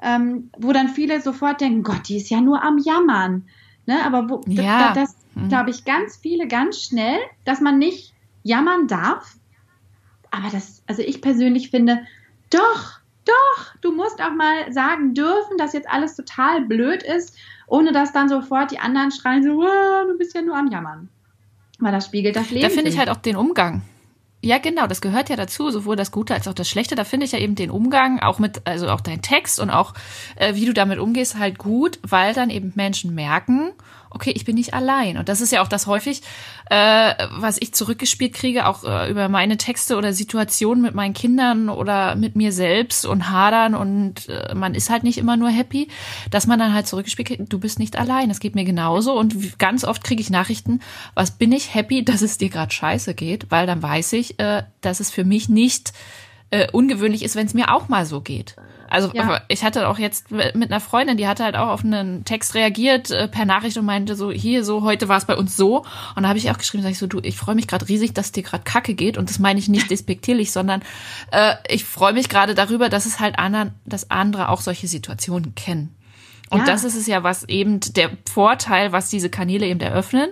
[0.00, 3.48] Ähm, wo dann viele sofort denken, Gott, die ist ja nur am Jammern.
[3.86, 3.96] Ne?
[4.04, 4.92] Aber wo, ja.
[4.92, 5.48] das, das mhm.
[5.48, 9.36] glaube ich, ganz viele ganz schnell, dass man nicht jammern darf.
[10.30, 12.02] Aber das, also ich persönlich finde,
[12.50, 17.36] doch, doch, du musst auch mal sagen dürfen, dass jetzt alles total blöd ist
[17.68, 21.08] ohne dass dann sofort die anderen schreien so, du bist ja nur am Jammern.
[21.78, 22.62] Weil das spiegelt das Leben.
[22.62, 23.82] Da finde ich halt auch den Umgang.
[24.40, 26.94] Ja, genau, das gehört ja dazu, sowohl das Gute als auch das Schlechte.
[26.94, 29.94] Da finde ich ja eben den Umgang, auch mit, also auch dein Text und auch,
[30.36, 33.72] äh, wie du damit umgehst, halt gut, weil dann eben Menschen merken,
[34.10, 35.18] okay, ich bin nicht allein.
[35.18, 36.22] Und das ist ja auch das häufig,
[36.70, 41.68] äh, was ich zurückgespielt kriege, auch äh, über meine Texte oder Situationen mit meinen Kindern
[41.68, 45.88] oder mit mir selbst und hadern und äh, man ist halt nicht immer nur happy,
[46.30, 49.18] dass man dann halt zurückgespielt kriegt, du bist nicht allein, es geht mir genauso.
[49.18, 50.80] Und ganz oft kriege ich Nachrichten,
[51.14, 54.62] was bin ich happy, dass es dir gerade scheiße geht, weil dann weiß ich, äh,
[54.80, 55.92] dass es für mich nicht
[56.50, 58.56] äh, ungewöhnlich ist, wenn es mir auch mal so geht.
[58.90, 59.40] Also ja.
[59.48, 63.10] ich hatte auch jetzt mit einer Freundin, die hatte halt auch auf einen Text reagiert
[63.10, 65.84] äh, per Nachricht und meinte so, hier so, heute war es bei uns so.
[66.16, 68.14] Und da habe ich auch geschrieben, sag ich so, du, ich freue mich gerade riesig,
[68.14, 69.18] dass dir gerade Kacke geht.
[69.18, 70.82] Und das meine ich nicht despektierlich, sondern
[71.30, 75.54] äh, ich freue mich gerade darüber, dass es halt anderen, dass andere auch solche Situationen
[75.54, 75.94] kennen.
[76.50, 76.64] Und ja.
[76.64, 80.30] das ist es ja, was eben der Vorteil, was diese Kanäle eben eröffnen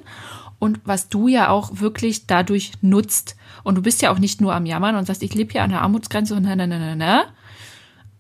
[0.59, 3.37] und was du ja auch wirklich dadurch nutzt.
[3.63, 5.71] Und du bist ja auch nicht nur am Jammern und sagst, ich lebe hier an
[5.71, 7.25] der Armutsgrenze und na, na, na, na, na,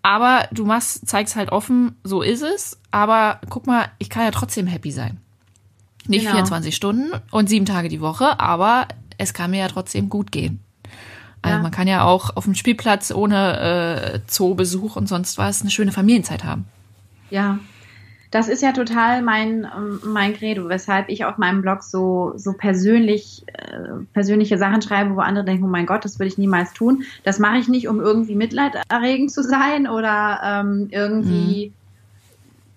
[0.06, 2.78] aber du machst, zeigst halt offen, so ist es.
[2.92, 5.18] Aber guck mal, ich kann ja trotzdem happy sein.
[6.06, 6.36] Nicht genau.
[6.36, 8.86] 24 Stunden und sieben Tage die Woche, aber
[9.18, 10.60] es kann mir ja trotzdem gut gehen.
[11.42, 11.62] Also ja.
[11.62, 15.90] man kann ja auch auf dem Spielplatz ohne äh, Zoobesuch und sonst was eine schöne
[15.90, 16.66] Familienzeit haben.
[17.28, 17.58] Ja,
[18.30, 22.52] das ist ja total mein, ähm, mein Credo, weshalb ich auf meinem Blog so, so
[22.52, 26.72] persönlich, äh, persönliche Sachen schreibe, wo andere denken, oh mein Gott, das würde ich niemals
[26.72, 27.04] tun.
[27.24, 31.72] Das mache ich nicht, um irgendwie mitleiderregend zu sein oder ähm, irgendwie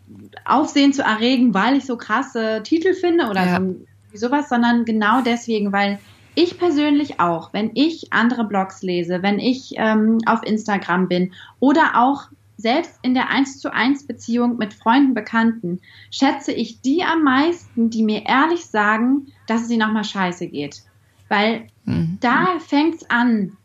[0.07, 0.29] mhm.
[0.45, 3.59] Aufsehen zu erregen, weil ich so krasse Titel finde oder ja.
[3.59, 3.75] so,
[4.13, 5.99] sowas, sondern genau deswegen, weil
[6.35, 11.91] ich persönlich auch, wenn ich andere Blogs lese, wenn ich ähm, auf Instagram bin oder
[11.95, 12.29] auch
[12.59, 15.79] selbst in der 1 zu 1 Beziehung mit Freunden, Bekannten,
[16.11, 20.83] schätze ich die am meisten, die mir ehrlich sagen, dass es ihnen nochmal scheiße geht.
[21.29, 22.17] Weil mhm.
[22.19, 23.57] da fängt es an,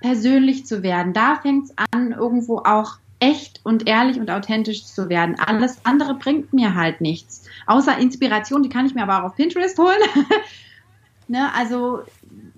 [0.00, 1.12] persönlich zu werden.
[1.12, 5.36] Da fängt es an, irgendwo auch echt und ehrlich und authentisch zu werden.
[5.38, 7.48] Alles andere bringt mir halt nichts.
[7.66, 9.98] Außer Inspiration, die kann ich mir aber auch auf Pinterest holen.
[11.28, 12.02] ne, also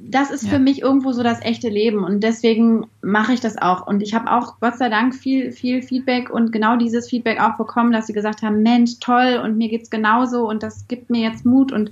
[0.03, 0.51] das ist ja.
[0.51, 3.87] für mich irgendwo so das echte Leben und deswegen mache ich das auch.
[3.87, 7.57] Und ich habe auch Gott sei Dank viel, viel Feedback und genau dieses Feedback auch
[7.57, 11.21] bekommen, dass sie gesagt haben, Mensch, toll und mir geht's genauso und das gibt mir
[11.21, 11.91] jetzt Mut und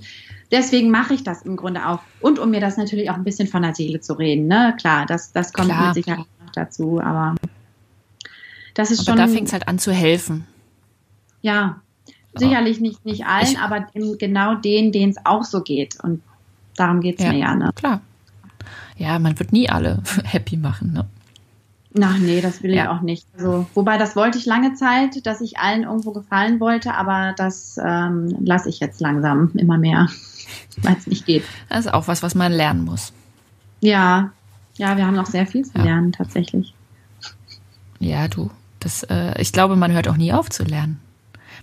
[0.51, 1.99] deswegen mache ich das im Grunde auch.
[2.19, 4.75] Und um mir das natürlich auch ein bisschen von der Seele zu reden, ne?
[4.79, 5.87] Klar, das, das kommt Klar.
[5.87, 7.35] mit Sicherheit noch dazu, aber
[8.73, 9.27] das ist aber schon.
[9.27, 10.47] Da fängt es halt an zu helfen.
[11.41, 11.81] Ja,
[12.35, 13.87] sicherlich nicht, nicht allen, ich, aber
[14.17, 15.97] genau denen, denen es auch so geht.
[16.03, 16.21] Und
[16.79, 17.71] Darum geht es ja, mir ja, ne?
[17.75, 18.01] Klar.
[18.95, 21.05] Ja, man wird nie alle happy machen, ne?
[22.01, 22.83] Ach nee, das will ja.
[22.83, 23.27] ich auch nicht.
[23.35, 27.77] Also, wobei das wollte ich lange Zeit, dass ich allen irgendwo gefallen wollte, aber das
[27.83, 30.07] ähm, lasse ich jetzt langsam immer mehr,
[30.83, 31.43] weil es nicht geht.
[31.67, 33.11] Das ist auch was, was man lernen muss.
[33.81, 34.31] Ja,
[34.77, 35.83] ja, wir haben noch sehr viel zu ja.
[35.83, 36.73] lernen tatsächlich.
[37.99, 41.01] Ja, du, das, äh, ich glaube, man hört auch nie auf zu lernen.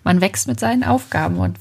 [0.05, 1.57] Man wächst mit seinen Aufgaben und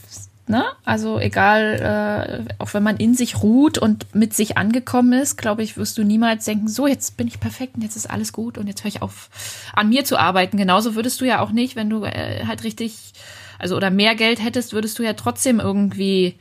[0.47, 0.63] Ne?
[0.83, 5.63] Also egal, äh, auch wenn man in sich ruht und mit sich angekommen ist, glaube
[5.63, 8.59] ich, wirst du niemals denken, so jetzt bin ich perfekt und jetzt ist alles gut
[8.59, 9.29] und jetzt höre ich auf,
[9.73, 10.57] an mir zu arbeiten.
[10.57, 13.13] Genauso würdest du ja auch nicht, wenn du äh, halt richtig,
[13.57, 16.35] also oder mehr Geld hättest, würdest du ja trotzdem irgendwie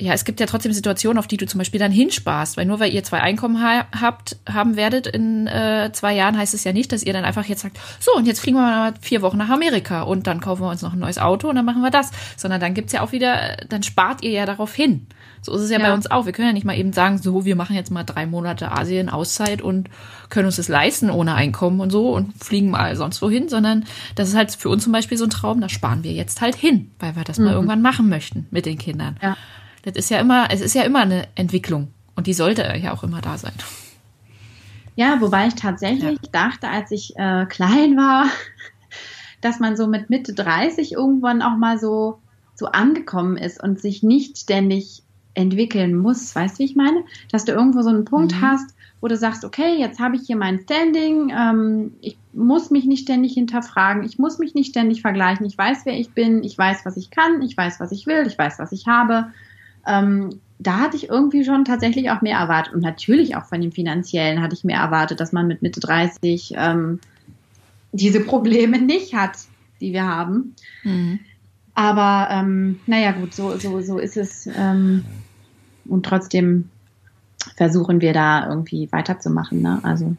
[0.00, 2.78] ja, es gibt ja trotzdem Situationen, auf die du zum Beispiel dann hinsparst, weil nur
[2.78, 6.72] weil ihr zwei Einkommen ha habt, haben werdet in äh, zwei Jahren, heißt es ja
[6.72, 9.38] nicht, dass ihr dann einfach jetzt sagt, so und jetzt fliegen wir mal vier Wochen
[9.38, 11.90] nach Amerika und dann kaufen wir uns noch ein neues Auto und dann machen wir
[11.90, 15.08] das, sondern dann gibt's ja auch wieder, dann spart ihr ja darauf hin.
[15.42, 16.26] So ist es ja, ja, bei uns auch.
[16.26, 19.08] Wir können ja nicht mal eben sagen, so, wir machen jetzt mal drei Monate Asien
[19.08, 19.88] Auszeit und
[20.30, 23.84] können uns das leisten ohne Einkommen und so und fliegen mal sonst wohin, sondern
[24.14, 26.54] das ist halt für uns zum Beispiel so ein Traum, da sparen wir jetzt halt
[26.54, 27.46] hin, weil wir das mhm.
[27.46, 29.16] mal irgendwann machen möchten mit den Kindern.
[29.22, 29.36] Ja.
[29.82, 33.04] Das ist ja immer, es ist ja immer eine Entwicklung und die sollte ja auch
[33.04, 33.54] immer da sein.
[34.96, 36.28] Ja, wobei ich tatsächlich ja.
[36.32, 38.26] dachte, als ich äh, klein war,
[39.40, 42.18] dass man so mit Mitte 30 irgendwann auch mal so,
[42.56, 45.04] so angekommen ist und sich nicht ständig
[45.34, 46.34] entwickeln muss.
[46.34, 47.04] Weißt du, wie ich meine?
[47.30, 48.40] Dass du irgendwo so einen Punkt mhm.
[48.40, 52.84] hast, wo du sagst, okay, jetzt habe ich hier mein Standing, ähm, ich muss mich
[52.84, 56.58] nicht ständig hinterfragen, ich muss mich nicht ständig vergleichen, ich weiß, wer ich bin, ich
[56.58, 59.28] weiß, was ich kann, ich weiß, was ich will, ich weiß, was ich habe
[59.88, 62.74] ähm, da hatte ich irgendwie schon tatsächlich auch mehr erwartet.
[62.74, 66.54] Und natürlich auch von dem Finanziellen hatte ich mehr erwartet, dass man mit Mitte 30
[66.56, 67.00] ähm,
[67.92, 69.38] diese Probleme nicht hat,
[69.80, 70.54] die wir haben.
[70.82, 71.20] Mhm.
[71.74, 74.48] Aber ähm, naja, gut, so, so, so ist es.
[74.56, 75.04] Ähm,
[75.84, 76.68] und trotzdem
[77.56, 79.62] versuchen wir da irgendwie weiterzumachen.
[79.62, 79.78] Ne?
[79.82, 80.16] Also.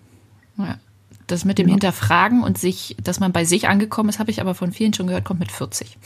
[0.57, 0.77] Ja.
[1.27, 1.73] Das mit dem ja.
[1.73, 5.05] Hinterfragen und sich, dass man bei sich angekommen ist, habe ich aber von vielen schon
[5.05, 5.97] gehört, kommt mit 40.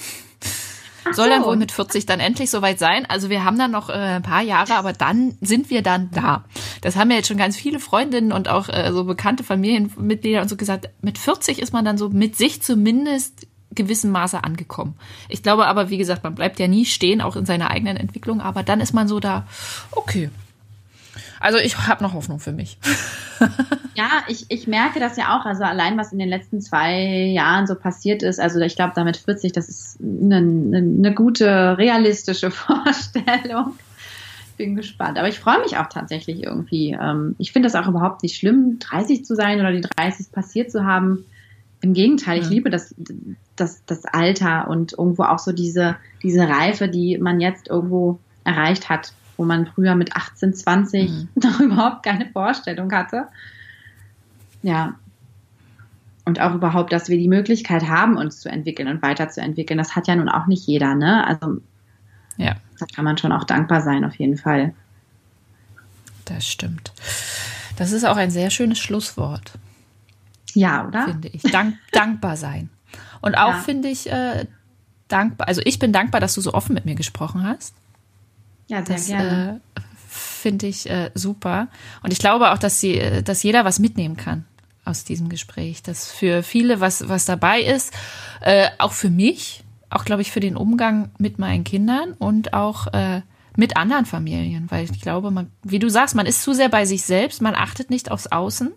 [1.06, 1.32] Ach Soll so.
[1.32, 3.06] dann wohl mit 40 dann endlich soweit sein.
[3.08, 6.46] Also wir haben dann noch äh, ein paar Jahre, aber dann sind wir dann da.
[6.82, 10.50] Das haben ja jetzt schon ganz viele Freundinnen und auch äh, so bekannte Familienmitglieder und
[10.50, 10.90] so gesagt.
[11.02, 14.96] Mit 40 ist man dann so mit sich zumindest gewissem Maße angekommen.
[15.30, 18.42] Ich glaube aber, wie gesagt, man bleibt ja nie stehen, auch in seiner eigenen Entwicklung.
[18.42, 19.48] Aber dann ist man so da,
[19.92, 20.30] okay,
[21.44, 22.78] also ich habe noch Hoffnung für mich.
[23.96, 25.46] ja, ich, ich merke das ja auch.
[25.46, 28.40] Also allein, was in den letzten zwei Jahren so passiert ist.
[28.40, 33.74] Also ich glaube, damit 40, das ist eine, eine, eine gute, realistische Vorstellung.
[34.56, 35.18] Bin gespannt.
[35.18, 36.98] Aber ich freue mich auch tatsächlich irgendwie.
[37.00, 40.72] Ähm, ich finde das auch überhaupt nicht schlimm, 30 zu sein oder die 30 passiert
[40.72, 41.26] zu haben.
[41.82, 42.96] Im Gegenteil, ich liebe das,
[43.58, 48.88] das, das Alter und irgendwo auch so diese, diese Reife, die man jetzt irgendwo erreicht
[48.88, 51.30] hat wo man früher mit 18, 20 mhm.
[51.44, 53.28] noch überhaupt keine Vorstellung hatte.
[54.62, 54.96] Ja.
[56.26, 59.78] Und auch überhaupt, dass wir die Möglichkeit haben, uns zu entwickeln und weiterzuentwickeln.
[59.78, 61.28] Das hat ja nun auch nicht jeder, ne?
[61.28, 61.62] Also,
[62.38, 62.56] ja.
[62.80, 64.74] Da kann man schon auch dankbar sein, auf jeden Fall.
[66.26, 66.94] Das stimmt.
[67.76, 69.54] Das ist auch ein sehr schönes Schlusswort.
[70.54, 71.06] Ja, oder?
[71.06, 71.42] Finde ich.
[71.44, 72.70] Dank, dankbar sein.
[73.22, 73.60] Und auch ja.
[73.60, 74.46] finde ich äh,
[75.08, 77.74] dankbar, also ich bin dankbar, dass du so offen mit mir gesprochen hast.
[78.68, 79.62] Ja, sehr das, gerne.
[79.76, 81.68] Äh, Finde ich äh, super.
[82.04, 84.46] Und ich glaube auch, dass sie, äh, dass jeder was mitnehmen kann
[84.86, 85.84] aus diesem Gespräch.
[85.84, 87.94] Dass für viele was, was dabei ist,
[88.42, 92.88] äh, auch für mich, auch glaube ich für den Umgang mit meinen Kindern und auch
[92.94, 93.22] äh,
[93.56, 96.86] mit anderen Familien, weil ich glaube, man, wie du sagst, man ist zu sehr bei
[96.86, 98.72] sich selbst, man achtet nicht aufs Außen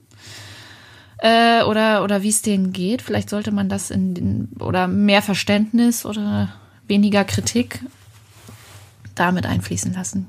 [1.19, 3.03] äh, oder oder wie es denen geht.
[3.03, 6.53] Vielleicht sollte man das in den, oder mehr Verständnis oder
[6.87, 7.81] weniger Kritik
[9.17, 10.29] damit einfließen lassen.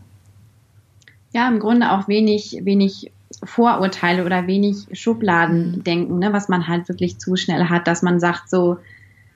[1.33, 3.11] Ja, im Grunde auch wenig, wenig
[3.43, 6.19] Vorurteile oder wenig Schubladendenken, mhm.
[6.19, 8.77] ne, was man halt wirklich zu schnell hat, dass man sagt so,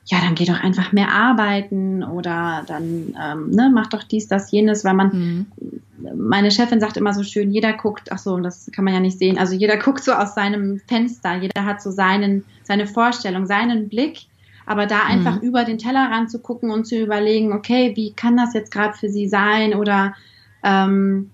[0.06, 4.52] ja, dann geh doch einfach mehr arbeiten oder dann ähm, ne, mach doch dies, das,
[4.52, 5.46] jenes, weil man, mhm.
[6.18, 9.20] meine Chefin sagt immer so schön, jeder guckt, ach so, das kann man ja nicht
[9.20, 13.90] sehen, also jeder guckt so aus seinem Fenster, jeder hat so seinen, seine Vorstellung, seinen
[13.90, 14.26] Blick
[14.66, 15.48] aber da einfach mhm.
[15.48, 19.10] über den Tellerrand zu gucken und zu überlegen, okay, wie kann das jetzt gerade für
[19.10, 20.16] sie sein oder
[20.64, 21.32] ähm,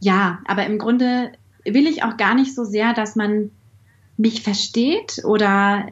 [0.00, 1.32] ja, aber im Grunde
[1.64, 3.50] will ich auch gar nicht so sehr, dass man
[4.16, 5.86] mich versteht oder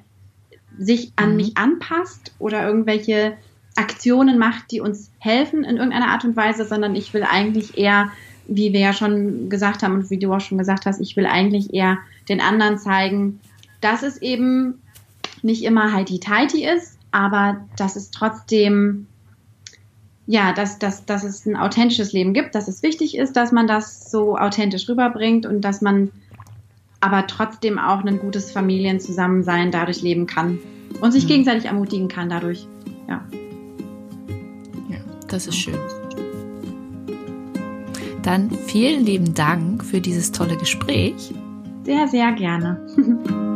[0.78, 1.36] sich an mhm.
[1.36, 3.36] mich anpasst oder irgendwelche
[3.76, 8.11] Aktionen macht, die uns helfen in irgendeiner Art und Weise, sondern ich will eigentlich eher,
[8.46, 11.26] wie wir ja schon gesagt haben und wie du auch schon gesagt hast, ich will
[11.26, 11.98] eigentlich eher
[12.28, 13.40] den anderen zeigen,
[13.80, 14.80] dass es eben
[15.43, 19.07] nicht immer heiti-teiti ist, aber dass es trotzdem,
[20.26, 23.66] ja, dass, dass, dass es ein authentisches Leben gibt, dass es wichtig ist, dass man
[23.66, 26.11] das so authentisch rüberbringt und dass man
[27.01, 30.59] aber trotzdem auch ein gutes Familienzusammensein dadurch leben kann
[31.01, 31.28] und sich mhm.
[31.28, 32.66] gegenseitig ermutigen kann dadurch.
[33.09, 33.24] Ja.
[34.88, 35.78] Ja, das ist schön.
[38.22, 41.32] Dann vielen lieben Dank für dieses tolle Gespräch.
[41.84, 42.86] Sehr, sehr gerne.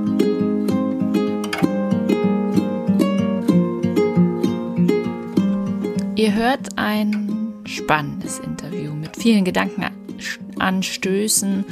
[6.25, 11.66] Ihr hört ein spannendes Interview mit vielen Gedankenanstößen,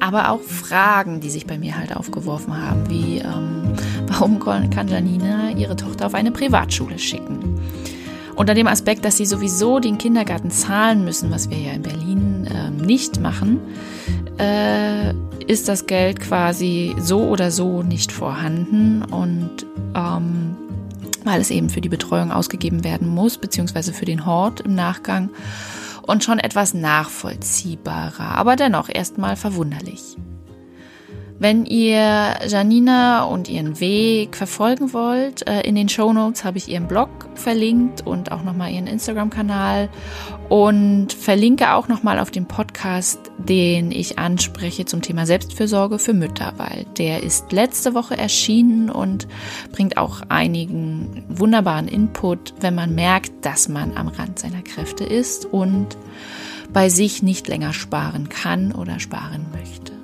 [0.00, 3.74] aber auch Fragen, die sich bei mir halt aufgeworfen haben, wie ähm,
[4.06, 7.60] warum kann Janina ihre Tochter auf eine Privatschule schicken?
[8.34, 12.46] Unter dem Aspekt, dass sie sowieso den Kindergarten zahlen müssen, was wir ja in Berlin
[12.46, 13.60] äh, nicht machen,
[14.38, 15.12] äh,
[15.46, 20.56] ist das Geld quasi so oder so nicht vorhanden und ähm,
[21.24, 25.30] weil es eben für die Betreuung ausgegeben werden muss, beziehungsweise für den Hort im Nachgang
[26.02, 30.16] und schon etwas nachvollziehbarer, aber dennoch erstmal verwunderlich.
[31.40, 36.68] Wenn ihr Janina und ihren Weg verfolgen wollt, äh, in den Show Notes habe ich
[36.68, 39.88] ihren Blog verlinkt und auch nochmal ihren Instagram-Kanal
[40.48, 46.54] und verlinke auch nochmal auf den Podcast, den ich anspreche zum Thema Selbstfürsorge für Mütter,
[46.56, 49.28] weil der ist letzte Woche erschienen und
[49.70, 55.44] bringt auch einigen wunderbaren Input, wenn man merkt, dass man am Rand seiner Kräfte ist
[55.44, 55.96] und
[56.72, 59.97] bei sich nicht länger sparen kann oder sparen möchte.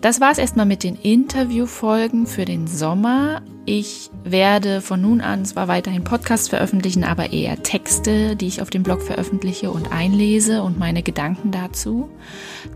[0.00, 3.42] Das war es erstmal mit den Interviewfolgen für den Sommer.
[3.66, 8.70] Ich werde von nun an zwar weiterhin Podcasts veröffentlichen, aber eher Texte, die ich auf
[8.70, 12.08] dem Blog veröffentliche und einlese und meine Gedanken dazu.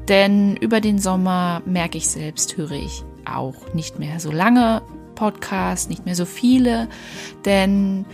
[0.08, 4.82] Denn über den Sommer merke ich selbst, höre ich auch nicht mehr so lange
[5.14, 6.88] Podcasts, nicht mehr so viele,
[7.44, 8.04] denn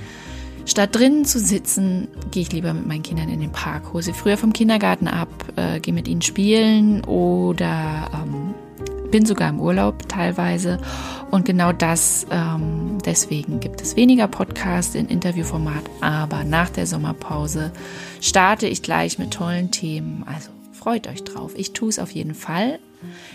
[0.67, 4.13] Statt drinnen zu sitzen, gehe ich lieber mit meinen Kindern in den Park, hole sie
[4.13, 8.53] früher vom Kindergarten ab, äh, gehe mit ihnen spielen oder ähm,
[9.11, 10.79] bin sogar im Urlaub teilweise.
[11.31, 17.73] Und genau das, ähm, deswegen gibt es weniger Podcasts in Interviewformat, aber nach der Sommerpause
[18.21, 20.25] starte ich gleich mit tollen Themen.
[20.27, 21.53] Also freut euch drauf.
[21.57, 22.79] Ich tue es auf jeden Fall.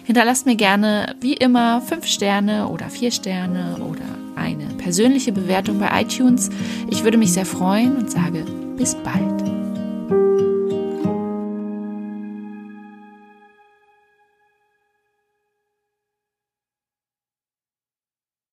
[0.04, 4.04] Hinterlasst mir gerne, wie immer, fünf Sterne oder vier Sterne oder
[4.36, 6.50] eine persönliche Bewertung bei iTunes.
[6.90, 8.46] Ich würde mich sehr freuen und sage
[8.76, 9.44] bis bald.